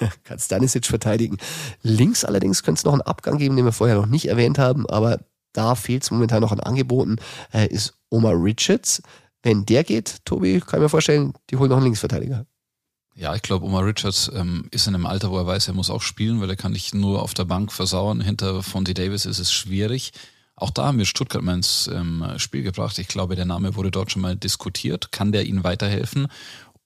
kann 0.24 0.38
Stanisic 0.38 0.86
verteidigen. 0.86 1.38
Links 1.82 2.24
allerdings 2.24 2.62
könnte 2.62 2.80
es 2.80 2.84
noch 2.84 2.92
einen 2.92 3.02
Abgang 3.02 3.38
geben, 3.38 3.56
den 3.56 3.64
wir 3.64 3.72
vorher 3.72 3.96
noch 3.96 4.06
nicht 4.06 4.26
erwähnt 4.26 4.58
haben, 4.58 4.88
aber 4.88 5.20
da 5.52 5.74
fehlt 5.74 6.02
es 6.02 6.10
momentan 6.10 6.40
noch 6.40 6.52
an 6.52 6.60
Angeboten, 6.60 7.16
äh, 7.52 7.66
ist 7.66 7.94
Omar 8.10 8.34
Richards. 8.34 9.02
Wenn 9.42 9.66
der 9.66 9.84
geht, 9.84 10.24
Tobi, 10.24 10.60
kann 10.60 10.80
ich 10.80 10.84
mir 10.84 10.88
vorstellen, 10.88 11.32
die 11.50 11.56
holen 11.56 11.70
noch 11.70 11.76
einen 11.76 11.86
Linksverteidiger. 11.86 12.46
Ja, 13.14 13.34
ich 13.34 13.42
glaube, 13.42 13.66
Omar 13.66 13.84
Richards 13.84 14.30
ähm, 14.34 14.68
ist 14.70 14.86
in 14.86 14.94
einem 14.94 15.06
Alter, 15.06 15.30
wo 15.30 15.38
er 15.38 15.46
weiß, 15.46 15.68
er 15.68 15.74
muss 15.74 15.90
auch 15.90 16.02
spielen, 16.02 16.40
weil 16.40 16.50
er 16.50 16.56
kann 16.56 16.72
nicht 16.72 16.94
nur 16.94 17.22
auf 17.22 17.34
der 17.34 17.44
Bank 17.44 17.72
versauern. 17.72 18.20
Hinter 18.20 18.62
Fonty 18.62 18.94
Davis 18.94 19.26
ist 19.26 19.40
es 19.40 19.52
schwierig. 19.52 20.12
Auch 20.54 20.70
da 20.70 20.86
haben 20.86 20.98
wir 20.98 21.04
Stuttgart 21.04 21.42
mal 21.42 21.54
ins 21.54 21.88
ähm, 21.92 22.24
Spiel 22.36 22.62
gebracht. 22.62 22.98
Ich 22.98 23.08
glaube, 23.08 23.36
der 23.36 23.44
Name 23.44 23.76
wurde 23.76 23.92
dort 23.92 24.10
schon 24.10 24.22
mal 24.22 24.36
diskutiert. 24.36 25.12
Kann 25.12 25.30
der 25.30 25.46
ihnen 25.46 25.62
weiterhelfen? 25.62 26.26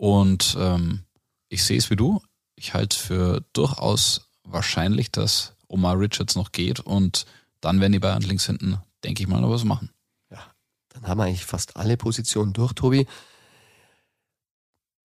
Und 0.02 0.56
ähm, 0.58 1.04
ich 1.48 1.62
sehe 1.62 1.78
es 1.78 1.88
wie 1.88 1.94
du. 1.94 2.20
Ich 2.56 2.74
halte 2.74 2.98
für 2.98 3.44
durchaus 3.52 4.32
wahrscheinlich, 4.42 5.12
dass 5.12 5.54
Omar 5.68 5.96
Richards 5.96 6.34
noch 6.34 6.50
geht 6.50 6.80
und 6.80 7.24
dann 7.60 7.80
werden 7.80 7.92
die 7.92 8.00
Bayern 8.00 8.22
links 8.22 8.46
hinten, 8.46 8.78
denke 9.04 9.22
ich 9.22 9.28
mal, 9.28 9.40
noch 9.40 9.50
was 9.50 9.62
machen. 9.62 9.90
Ja, 10.28 10.40
dann 10.88 11.06
haben 11.06 11.18
wir 11.18 11.24
eigentlich 11.26 11.46
fast 11.46 11.76
alle 11.76 11.96
Positionen 11.96 12.52
durch, 12.52 12.72
Tobi. 12.72 13.06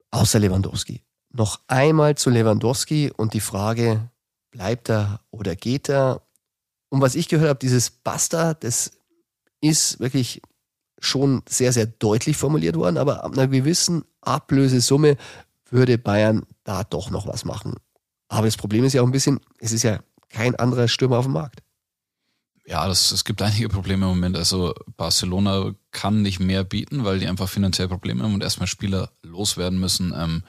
Außer 0.10 0.40
Lewandowski. 0.40 1.04
Noch 1.30 1.60
einmal 1.68 2.18
zu 2.18 2.32
Lewandowski 2.32 3.12
und 3.16 3.36
die 3.36 3.40
Frage, 3.40 4.10
bleibt 4.50 4.90
er 4.90 5.22
oder 5.30 5.56
geht 5.56 5.90
er? 5.90 6.24
Und 6.90 7.02
was 7.02 7.14
ich 7.14 7.28
gehört 7.28 7.50
habe, 7.50 7.60
dieses 7.60 7.92
Basta, 7.92 8.56
das 8.56 8.94
ist 9.62 10.00
wirklich 10.00 10.42
schon 11.00 11.44
sehr, 11.48 11.72
sehr 11.74 11.86
deutlich 11.86 12.38
formuliert 12.38 12.76
worden, 12.76 12.98
aber 12.98 13.24
ab 13.24 13.34
einer 13.34 13.48
gewissen 13.48 14.04
Ablösesumme 14.22 15.18
würde 15.70 15.98
Bayern 15.98 16.46
da 16.64 16.84
doch 16.84 17.10
noch 17.10 17.28
was 17.28 17.46
machen. 17.46 17.76
Aber 18.30 18.48
das 18.48 18.58
Problem 18.58 18.84
ist 18.84 18.94
ja 18.94 19.02
auch 19.02 19.06
ein 19.06 19.12
bisschen, 19.12 19.40
es 19.60 19.72
ist 19.72 19.84
ja 19.84 20.00
kein 20.30 20.56
anderer 20.56 20.88
Stürmer 20.88 21.18
auf 21.18 21.26
dem 21.26 21.34
Markt. 21.34 21.62
Ja, 22.66 22.86
das, 22.86 23.12
es 23.12 23.24
gibt 23.24 23.42
einige 23.42 23.70
Probleme 23.70 24.06
im 24.06 24.12
Moment. 24.12 24.36
Also 24.36 24.74
Barcelona 24.98 25.74
kann 25.92 26.22
nicht 26.22 26.42
mehr 26.42 26.66
bieten, 26.66 27.06
weil 27.06 27.20
die 27.20 27.28
einfach 27.28 27.48
finanziell 27.48 27.88
Probleme 27.88 28.24
haben 28.24 28.34
und 28.34 28.44
erstmal 28.44 28.68
Spieler 28.68 29.12
loswerden 29.24 29.80
müssen. 29.80 30.14
Ähm, 30.16 30.44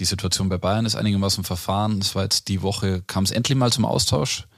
die 0.00 0.04
Situation 0.04 0.48
bei 0.48 0.58
Bayern 0.58 0.86
ist 0.86 0.96
einigermaßen 0.96 1.44
verfahren. 1.44 2.00
Es 2.00 2.16
war 2.16 2.24
jetzt 2.24 2.48
die 2.48 2.62
Woche, 2.62 3.02
kam 3.06 3.22
es 3.22 3.30
endlich 3.30 3.56
mal 3.56 3.70
zum 3.70 3.84
Austausch. 3.84 4.48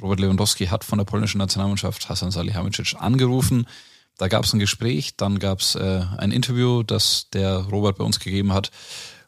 Robert 0.00 0.20
Lewandowski 0.20 0.66
hat 0.66 0.84
von 0.84 0.98
der 0.98 1.04
polnischen 1.04 1.38
Nationalmannschaft 1.38 2.08
Hasan 2.08 2.30
Salihamidzic 2.30 2.94
angerufen. 2.96 3.66
Da 4.18 4.28
gab 4.28 4.44
es 4.44 4.52
ein 4.52 4.58
Gespräch, 4.58 5.16
dann 5.16 5.38
gab 5.38 5.60
es 5.60 5.74
äh, 5.74 6.02
ein 6.16 6.32
Interview, 6.32 6.82
das 6.82 7.28
der 7.32 7.56
Robert 7.58 7.98
bei 7.98 8.04
uns 8.04 8.18
gegeben 8.18 8.52
hat, 8.52 8.70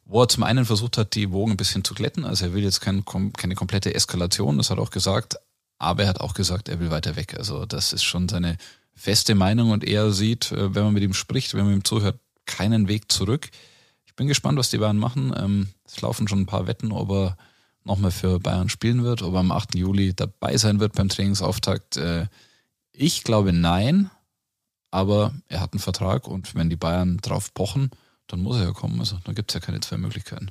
wo 0.05 0.23
er 0.23 0.29
zum 0.29 0.43
einen 0.43 0.65
versucht 0.65 0.97
hat, 0.97 1.15
die 1.15 1.31
Wogen 1.31 1.53
ein 1.53 1.57
bisschen 1.59 1.85
zu 1.85 1.95
glätten. 1.95 2.25
Also 2.25 2.47
er 2.47 2.55
will 2.55 2.63
jetzt 2.63 2.81
kein, 2.81 3.05
keine 3.05 3.55
komplette 3.55 3.95
Eskalation, 3.95 4.57
das 4.57 4.71
hat 4.71 4.79
er 4.79 4.83
auch 4.83 4.91
gesagt. 4.91 5.37
Aber 5.79 6.03
er 6.03 6.09
hat 6.09 6.21
auch 6.21 6.35
gesagt, 6.35 6.69
er 6.69 6.81
will 6.81 6.91
weiter 6.91 7.17
weg. 7.17 7.37
Also 7.37 7.67
das 7.67 7.93
ist 7.93 8.03
schon 8.03 8.29
seine 8.29 8.57
feste 8.95 9.35
Meinung 9.35 9.71
und 9.71 9.85
er 9.85 10.11
sieht, 10.11 10.51
äh, 10.53 10.75
wenn 10.75 10.85
man 10.85 10.95
mit 10.95 11.03
ihm 11.03 11.15
spricht, 11.15 11.55
wenn 11.55 11.65
man 11.65 11.75
ihm 11.75 11.85
zuhört, 11.85 12.19
keinen 12.47 12.89
Weg 12.89 13.13
zurück. 13.13 13.51
Ich 14.07 14.15
bin 14.15 14.27
gespannt, 14.27 14.59
was 14.59 14.71
die 14.71 14.79
Bayern 14.79 14.97
machen. 14.97 15.33
Ähm, 15.37 15.69
es 15.85 16.01
laufen 16.01 16.27
schon 16.27 16.41
ein 16.41 16.47
paar 16.47 16.67
Wetten, 16.67 16.91
ob 16.91 17.11
er 17.11 17.37
nochmal 17.85 18.11
für 18.11 18.41
Bayern 18.41 18.69
spielen 18.69 19.05
wird, 19.05 19.23
ob 19.23 19.35
er 19.35 19.41
am 19.41 19.53
8. 19.53 19.77
Juli 19.77 20.15
dabei 20.15 20.57
sein 20.57 20.81
wird 20.81 20.95
beim 20.95 21.09
Trainingsauftakt. 21.09 21.97
Äh, 21.97 22.27
ich 22.93 23.23
glaube 23.23 23.53
nein, 23.53 24.11
aber 24.91 25.35
er 25.49 25.61
hat 25.61 25.73
einen 25.73 25.81
Vertrag 25.81 26.29
und 26.29 26.55
wenn 26.55 26.71
die 26.71 26.77
Bayern 26.77 27.19
drauf 27.19 27.53
pochen, 27.55 27.91
dann 28.27 28.41
muss 28.41 28.57
er 28.57 28.65
ja 28.65 28.73
kommen. 28.73 29.01
Also 29.01 29.19
da 29.25 29.33
gibt 29.33 29.51
es 29.51 29.55
ja 29.55 29.61
keine 29.61 29.81
zwei 29.81 29.97
Möglichkeiten. 29.97 30.51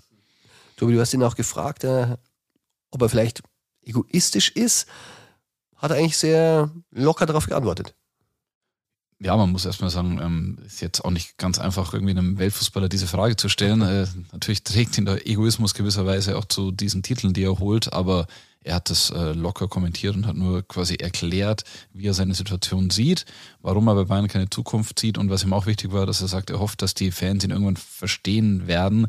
Tobi, 0.76 0.94
du 0.94 1.00
hast 1.00 1.14
ihn 1.14 1.24
auch 1.24 1.36
gefragt, 1.36 1.84
äh, 1.84 2.18
ob 2.92 3.02
er 3.02 3.10
vielleicht 3.10 3.42
egoistisch 3.84 4.50
ist 4.50 4.88
hat 5.78 5.92
er 5.92 5.98
eigentlich 5.98 6.18
sehr 6.18 6.72
locker 6.92 7.26
darauf 7.26 7.46
geantwortet. 7.46 7.96
Ja, 9.20 9.36
man 9.36 9.52
muss 9.52 9.66
erstmal 9.66 9.90
sagen, 9.90 10.20
ähm, 10.22 10.58
ist 10.66 10.82
jetzt 10.82 11.04
auch 11.04 11.10
nicht 11.10 11.38
ganz 11.38 11.58
einfach, 11.58 11.94
irgendwie 11.94 12.12
einem 12.12 12.38
Weltfußballer 12.38 12.88
diese 12.88 13.08
Frage 13.08 13.36
zu 13.36 13.50
stellen. 13.50 13.82
Äh, 13.82 14.06
natürlich 14.32 14.64
trägt 14.64 14.98
ihn 14.98 15.06
der 15.06 15.26
Egoismus 15.26 15.74
gewisserweise 15.74 16.38
auch 16.38 16.46
zu 16.46 16.72
diesen 16.72 17.02
Titeln, 17.02 17.34
die 17.34 17.44
er 17.44 17.58
holt, 17.58 17.94
aber 17.94 18.28
er 18.64 18.76
hat 18.76 18.90
das 18.90 19.10
äh, 19.12 19.32
locker 19.34 19.68
kommentiert 19.68 20.16
und 20.16 20.28
hat 20.28 20.36
nur 20.36 20.68
quasi 20.68 20.96
erklärt, 20.96 21.64
wie 21.94 22.08
er 22.08 22.14
seine 22.14 22.34
Situation 22.34 22.90
sieht, 22.90 23.26
warum 23.62 23.88
er 23.88 23.96
bei 23.96 24.04
Bayern 24.04 24.28
keine 24.28 24.50
Zukunft 24.50 25.00
sieht 25.00 25.18
und 25.18 25.30
was 25.30 25.44
ihm 25.44 25.54
auch 25.54 25.66
wichtig 25.66 25.92
war, 25.92 26.06
dass 26.06 26.22
er 26.22 26.28
sagt, 26.28 26.50
er 26.50 26.60
hofft, 26.60 26.82
dass 26.82 26.94
die 26.94 27.12
Fans 27.12 27.44
ihn 27.44 27.52
irgendwann 27.52 27.78
verstehen 27.78 28.68
werden, 28.68 29.08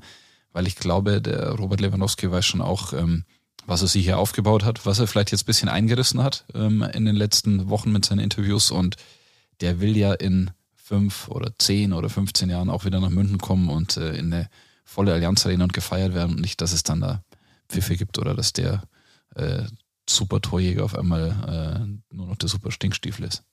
weil 0.52 0.66
ich 0.66 0.76
glaube, 0.76 1.20
der 1.20 1.50
Robert 1.50 1.80
Lewandowski 1.80 2.30
weiß 2.30 2.46
schon 2.46 2.60
auch, 2.60 2.92
ähm, 2.92 3.24
was 3.66 3.82
er 3.82 3.88
sich 3.88 4.04
hier 4.04 4.18
aufgebaut 4.18 4.64
hat, 4.64 4.86
was 4.86 4.98
er 4.98 5.06
vielleicht 5.06 5.32
jetzt 5.32 5.42
ein 5.42 5.46
bisschen 5.46 5.68
eingerissen 5.68 6.22
hat 6.22 6.44
ähm, 6.54 6.82
in 6.82 7.04
den 7.04 7.16
letzten 7.16 7.68
Wochen 7.68 7.92
mit 7.92 8.04
seinen 8.04 8.20
Interviews 8.20 8.70
und 8.70 8.96
der 9.60 9.80
will 9.80 9.96
ja 9.96 10.14
in 10.14 10.50
fünf 10.76 11.28
oder 11.28 11.52
zehn 11.58 11.92
oder 11.92 12.08
15 12.08 12.48
Jahren 12.48 12.70
auch 12.70 12.86
wieder 12.86 13.00
nach 13.00 13.10
München 13.10 13.38
kommen 13.38 13.68
und 13.68 13.98
äh, 13.98 14.16
in 14.16 14.32
eine 14.32 14.48
volle 14.84 15.12
Allianz 15.12 15.44
Arena 15.44 15.64
und 15.64 15.74
gefeiert 15.74 16.14
werden 16.14 16.36
und 16.36 16.40
nicht, 16.40 16.62
dass 16.62 16.72
es 16.72 16.82
dann 16.82 17.00
da 17.00 17.22
Pfiffe 17.68 17.96
gibt 17.96 18.18
oder 18.18 18.34
dass 18.34 18.54
der 18.54 18.82
äh, 19.38 19.66
super 20.08 20.40
Torjäger 20.40 20.84
auf 20.84 20.94
einmal 20.94 21.98
äh, 22.10 22.14
nur 22.14 22.26
noch 22.26 22.36
der 22.36 22.48
super 22.48 22.70
Stinkstiefel 22.70 23.24
ist. 23.24 23.44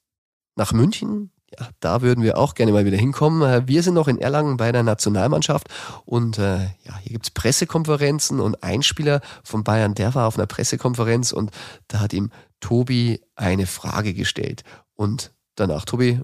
Nach 0.55 0.71
München 0.71 1.31
ja, 1.59 1.69
da 1.79 2.01
würden 2.01 2.23
wir 2.23 2.37
auch 2.37 2.55
gerne 2.55 2.71
mal 2.71 2.85
wieder 2.85 2.97
hinkommen. 2.97 3.41
Äh, 3.47 3.67
wir 3.67 3.83
sind 3.83 3.93
noch 3.93 4.07
in 4.07 4.17
Erlangen 4.17 4.57
bei 4.57 4.71
der 4.71 4.83
Nationalmannschaft 4.83 5.67
und 6.05 6.37
äh, 6.37 6.63
ja, 6.83 6.97
hier 7.01 7.13
gibt's 7.13 7.31
Pressekonferenzen 7.31 8.39
und 8.39 8.63
ein 8.63 8.83
Spieler 8.83 9.21
von 9.43 9.63
Bayern, 9.63 9.93
der 9.93 10.15
war 10.15 10.27
auf 10.27 10.37
einer 10.37 10.47
Pressekonferenz 10.47 11.31
und 11.31 11.51
da 11.87 11.99
hat 11.99 12.13
ihm 12.13 12.31
Tobi 12.59 13.21
eine 13.35 13.67
Frage 13.67 14.13
gestellt. 14.13 14.63
Und 14.95 15.33
danach, 15.55 15.85
Tobi, 15.85 16.21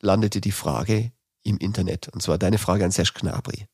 landete 0.00 0.40
die 0.40 0.52
Frage 0.52 1.12
im 1.42 1.58
Internet. 1.58 2.08
Und 2.08 2.22
zwar 2.22 2.38
deine 2.38 2.58
Frage 2.58 2.84
an 2.84 2.90
Serge 2.90 3.12
Gnabry. 3.14 3.66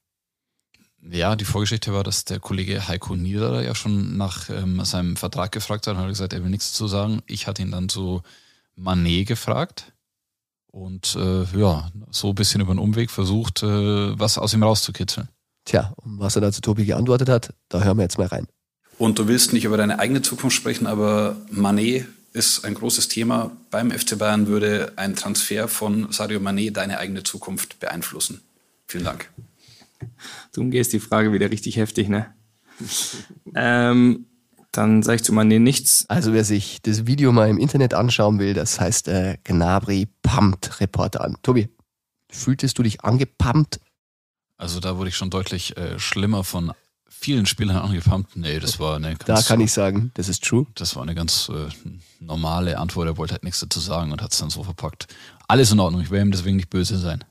Ja, 1.09 1.35
die 1.35 1.45
Vorgeschichte 1.45 1.93
war, 1.95 2.05
dass 2.05 2.25
der 2.25 2.41
Kollege 2.41 2.87
Heiko 2.87 3.17
Niederer 3.17 3.63
ja 3.63 3.75
schon 3.75 4.17
nach 4.17 4.51
ähm, 4.51 4.85
seinem 4.85 5.17
Vertrag 5.17 5.51
gefragt 5.53 5.87
hat 5.87 5.97
und 5.97 6.03
hat 6.03 6.09
gesagt, 6.09 6.33
er 6.33 6.43
will 6.43 6.51
nichts 6.51 6.73
zu 6.73 6.89
sagen. 6.89 7.23
Ich 7.27 7.47
hatte 7.47 7.63
ihn 7.63 7.71
dann 7.71 7.89
zu 7.89 8.23
Manet 8.77 9.27
gefragt 9.27 9.93
und 10.71 11.17
äh, 11.17 11.45
ja, 11.59 11.91
so 12.11 12.29
ein 12.29 12.35
bisschen 12.35 12.61
über 12.61 12.75
den 12.75 12.79
Umweg 12.79 13.11
versucht, 13.11 13.63
äh, 13.63 14.19
was 14.19 14.39
aus 14.39 14.53
ihm 14.53 14.63
rauszukitzeln. 14.63 15.29
Tja, 15.65 15.93
und 15.97 16.21
was 16.21 16.37
er 16.37 16.43
dazu 16.43 16.61
Tobi 16.61 16.85
geantwortet 16.85 17.29
hat, 17.29 17.55
da 17.69 17.83
hören 17.83 17.97
wir 17.97 18.03
jetzt 18.03 18.19
mal 18.19 18.27
rein. 18.27 18.47
Und 18.99 19.19
du 19.19 19.29
willst 19.29 19.53
nicht 19.53 19.65
über 19.65 19.79
deine 19.79 19.99
eigene 19.99 20.21
Zukunft 20.21 20.57
sprechen, 20.57 20.87
aber 20.87 21.37
Manet 21.51 22.07
ist 22.33 22.65
ein 22.65 22.75
großes 22.75 23.09
Thema. 23.09 23.51
Beim 23.71 23.91
FC 23.91 24.19
Bayern 24.19 24.47
würde 24.47 24.93
ein 24.97 25.17
Transfer 25.17 25.69
von 25.69 26.13
Sadio 26.13 26.41
Manet 26.41 26.77
deine 26.77 26.99
eigene 26.99 27.23
Zukunft 27.23 27.81
beeinflussen. 27.81 28.43
Vielen 28.87 29.05
Dank. 29.05 29.31
Du 30.53 30.61
umgehst 30.61 30.93
die 30.93 31.01
Frage 31.01 31.33
wieder 31.33 31.51
richtig 31.51 31.77
heftig, 31.77 32.09
ne? 32.09 32.35
ähm, 33.55 34.27
dann 34.73 35.03
sage 35.03 35.17
ich 35.17 35.25
zu 35.25 35.33
Mané 35.33 35.59
nichts. 35.59 36.07
Also 36.09 36.33
wer 36.33 36.45
sich 36.45 36.81
das 36.83 37.07
Video 37.07 37.33
mal 37.33 37.49
im 37.49 37.59
Internet 37.59 37.95
anschauen 37.95 38.39
will, 38.39 38.55
das 38.55 38.81
heißt 38.81 39.09
äh, 39.09 39.39
Gnabry 39.45 40.09
pumpt 40.23 40.81
Reporter 40.81 41.23
an. 41.25 41.37
Tobi, 41.43 41.69
fühltest 42.31 42.79
du 42.79 42.83
dich 42.83 43.03
angepumpt? 43.03 43.81
Also 44.57 44.79
da 44.79 44.97
wurde 44.97 45.09
ich 45.09 45.17
schon 45.17 45.31
deutlich 45.31 45.77
äh, 45.77 45.99
schlimmer 45.99 46.45
von 46.45 46.73
vielen 47.09 47.47
Spielern 47.47 47.77
angepumpt. 47.77 48.37
Nee, 48.37 48.61
das 48.61 48.79
war 48.79 48.97
eine 48.97 49.17
ganz, 49.17 49.25
Da 49.25 49.43
kann 49.43 49.61
ich 49.61 49.73
sagen, 49.73 50.11
das 50.15 50.29
ist 50.29 50.45
true. 50.45 50.67
Das 50.75 50.97
war 50.97 51.03
eine 51.03 51.15
ganz 51.15 51.51
äh, 51.51 51.69
normale 52.21 52.79
Antwort. 52.79 53.09
Er 53.09 53.17
wollte 53.17 53.33
halt 53.35 53.45
nichts 53.45 53.61
dazu 53.61 53.81
sagen 53.81 54.13
und 54.13 54.23
hat 54.23 54.33
es 54.33 54.39
dann 54.39 54.51
so 54.51 54.63
verpackt. 54.63 55.07
Alles 55.49 55.73
in 55.73 55.81
Ordnung, 55.81 56.01
ich 56.01 56.11
will 56.11 56.21
ihm 56.21 56.31
deswegen 56.31 56.57
nicht 56.57 56.71
böse 56.71 56.99
sein. 56.99 57.25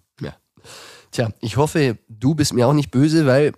Ja. 1.16 1.28
Tja, 1.28 1.36
ich 1.42 1.58
hoffe, 1.58 1.98
du 2.08 2.36
bist 2.36 2.54
mir 2.54 2.68
auch 2.68 2.74
nicht 2.74 2.92
böse, 2.92 3.26
weil 3.26 3.54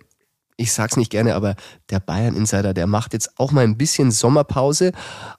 ich 0.56 0.72
sag's 0.72 0.96
nicht 0.96 1.10
gerne, 1.10 1.34
aber 1.34 1.56
der 1.90 2.00
Bayern 2.00 2.36
Insider, 2.36 2.74
der 2.74 2.86
macht 2.86 3.12
jetzt 3.12 3.38
auch 3.38 3.52
mal 3.52 3.64
ein 3.64 3.76
bisschen 3.76 4.10
Sommerpause. 4.10 4.92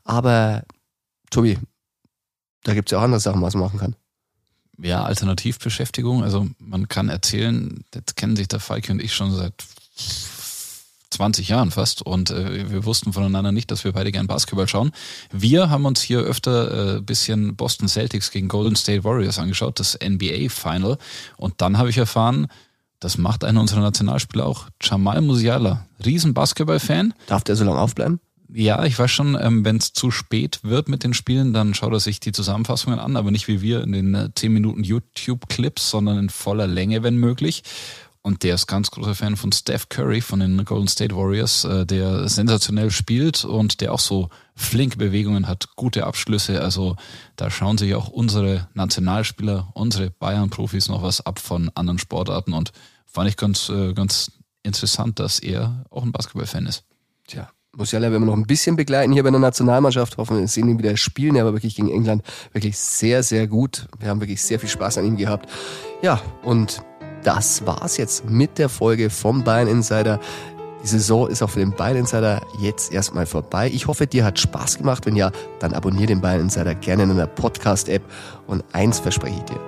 Aber 0.04 0.64
Tobi, 1.30 1.58
da 2.64 2.74
gibt's 2.74 2.92
ja 2.92 3.00
auch 3.00 3.04
andere 3.04 3.20
Sachen, 3.20 3.42
was 3.42 3.54
man 3.54 3.64
machen 3.64 3.80
kann. 3.80 3.96
Ja, 4.80 5.04
Alternativbeschäftigung. 5.04 6.24
Also 6.24 6.48
man 6.60 6.88
kann 6.88 7.10
erzählen, 7.10 7.84
jetzt 7.94 8.16
kennen 8.16 8.36
sich 8.36 8.48
der 8.48 8.60
Falke 8.60 8.92
und 8.92 9.02
ich 9.02 9.14
schon 9.14 9.32
seit 9.32 9.54
20 11.14 11.48
Jahren 11.50 11.72
fast 11.72 12.02
und 12.02 12.32
äh, 12.32 12.70
wir 12.70 12.86
wussten 12.86 13.14
voneinander 13.14 13.52
nicht, 13.52 13.72
dass 13.72 13.84
wir 13.84 13.94
beide 13.94 14.12
gern 14.12 14.28
Basketball 14.28 14.68
schauen. 14.68 14.92
Wir 15.32 15.70
haben 15.70 15.86
uns 15.86 16.02
hier 16.02 16.20
öfter 16.20 16.98
äh, 16.98 17.02
bisschen 17.02 17.56
Boston 17.56 17.88
Celtics 17.88 18.32
gegen 18.32 18.48
Golden 18.48 18.76
State 18.76 19.04
Warriors 19.04 19.40
angeschaut, 19.40 19.80
das 19.80 19.98
NBA 20.04 20.50
Final. 20.50 20.98
Und 21.38 21.56
dann 21.62 21.78
habe 21.78 21.90
ich 21.90 21.98
erfahren, 21.98 22.48
das 23.00 23.18
macht 23.18 23.44
einer 23.44 23.60
unserer 23.60 23.82
Nationalspieler 23.82 24.46
auch, 24.46 24.68
Jamal 24.82 25.22
Musiala, 25.22 25.86
riesen 26.06 26.34
Basketball-Fan. 26.34 27.14
Darf 27.28 27.44
der 27.44 27.56
so 27.56 27.66
lange 27.66 27.80
aufbleiben? 27.80 28.20
Ja, 28.56 28.86
ich 28.86 29.00
weiß 29.00 29.10
schon, 29.10 29.36
ähm, 29.42 29.66
wenn 29.66 29.78
es 29.78 29.94
zu 29.94 30.12
spät 30.12 30.60
wird 30.62 30.88
mit 30.88 31.04
den 31.04 31.16
Spielen, 31.16 31.54
dann 31.54 31.74
schaut 31.74 31.92
er 31.92 32.00
sich 32.00 32.20
die 32.20 32.32
Zusammenfassungen 32.32 33.00
an, 33.00 33.18
aber 33.18 33.32
nicht 33.32 33.48
wie 33.48 33.62
wir 33.62 33.82
in 33.82 33.92
den 33.92 34.14
äh, 34.14 34.30
10 34.34 34.54
Minuten 34.54 34.84
YouTube-Clips, 34.84 35.90
sondern 35.90 36.20
in 36.20 36.30
voller 36.30 36.68
Länge, 36.68 37.02
wenn 37.02 37.18
möglich. 37.18 37.64
Und 38.26 38.44
der 38.44 38.56
ist 38.56 38.68
ganz 38.68 38.90
großer 38.90 39.16
Fan 39.16 39.36
von 39.36 39.52
Steph 39.52 39.90
Curry 39.90 40.22
von 40.22 40.40
den 40.40 40.64
Golden 40.64 40.88
State 40.88 41.14
Warriors, 41.14 41.66
äh, 41.66 41.86
der 41.86 42.30
sensationell 42.30 42.90
spielt 42.90 43.44
und 43.44 43.82
der 43.82 43.94
auch 43.94 44.00
so 44.00 44.30
flinke 44.56 44.98
Bewegungen 44.98 45.50
hat, 45.50 45.76
gute 45.76 46.06
Abschlüsse. 46.06 46.62
Also 46.62 46.96
da 47.36 47.52
schauen 47.52 47.78
sich 47.78 47.96
auch 47.96 48.08
unsere 48.08 48.70
Nationalspieler, 48.76 49.72
unsere 49.74 50.10
Bayern-Profis 50.10 50.88
noch 50.88 51.04
was 51.04 51.26
ab 51.26 51.38
von 51.38 51.70
anderen 51.76 52.00
Sportarten 52.00 52.54
und 52.54 52.72
fand 53.06 53.30
ich 53.30 53.36
ganz, 53.36 53.68
äh, 53.68 53.94
ganz 53.94 54.32
interessant, 54.64 55.20
dass 55.20 55.40
er 55.40 55.84
auch 55.90 56.04
ein 56.04 56.14
Basketball-Fan 56.14 56.66
ist. 56.66 56.86
Tja, 57.28 57.50
Musiala 57.76 58.10
werden 58.10 58.22
wir 58.24 58.28
noch 58.28 58.38
ein 58.38 58.46
bisschen 58.46 58.76
begleiten 58.78 59.12
hier 59.12 59.24
bei 59.24 59.32
der 59.32 59.40
Nationalmannschaft. 59.40 60.18
Hoffen 60.18 60.40
wir 60.40 60.48
sehen 60.48 60.70
ihn 60.70 60.78
wieder 60.80 60.96
spielen. 60.96 61.36
Er 61.36 61.44
war 61.44 61.54
wirklich 61.54 61.76
gegen 61.76 61.90
England 61.90 62.24
wirklich 62.54 62.78
sehr, 62.78 63.22
sehr 63.24 63.48
gut. 63.48 63.88
Wir 64.00 64.10
haben 64.10 64.22
wirklich 64.22 64.42
sehr 64.42 64.60
viel 64.60 64.70
Spaß 64.70 65.00
an 65.00 65.06
ihm 65.06 65.18
gehabt. 65.18 65.50
Ja, 66.02 66.22
und 66.44 66.84
das 67.24 67.66
war's 67.66 67.98
jetzt 67.98 68.30
mit 68.30 68.58
der 68.58 68.70
Folge 68.70 69.10
vom 69.10 69.44
Bayern 69.44 69.68
Insider. 69.68 70.20
Die 70.84 70.88
Saison 70.88 71.30
ist 71.30 71.42
auch 71.42 71.50
für 71.50 71.60
den 71.60 71.72
Bayern 71.72 71.98
Insider 71.98 72.42
jetzt 72.60 72.92
erstmal 72.92 73.26
vorbei. 73.26 73.70
Ich 73.74 73.88
hoffe, 73.88 74.06
dir 74.06 74.26
hat 74.26 74.38
Spaß 74.40 74.78
gemacht. 74.78 75.06
Wenn 75.06 75.16
ja, 75.16 75.32
dann 75.60 75.74
abonniere 75.74 76.08
den 76.08 76.22
Bayern 76.22 76.42
Insider 76.42 76.76
gerne 76.76 77.04
in 77.04 77.12
einer 77.12 77.28
Podcast-App. 77.28 78.04
Und 78.48 78.64
eins 78.74 79.00
verspreche 79.00 79.38
ich 79.38 79.44
dir. 79.44 79.60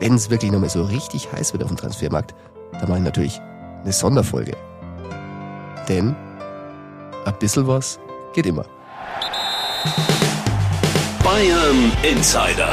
Wenn 0.00 0.14
es 0.14 0.30
wirklich 0.30 0.50
nochmal 0.50 0.70
so 0.70 0.82
richtig 0.82 1.30
heiß 1.30 1.52
wird 1.52 1.62
auf 1.62 1.68
dem 1.68 1.76
Transfermarkt, 1.76 2.34
dann 2.72 2.88
mache 2.88 2.98
ich 2.98 3.04
natürlich 3.04 3.40
eine 3.82 3.92
Sonderfolge. 3.92 4.56
Denn 5.88 6.16
ein 7.24 7.38
bisschen 7.38 7.66
was 7.66 8.00
geht 8.32 8.46
immer. 8.46 8.64
Bayern 11.22 11.92
Insider, 12.02 12.72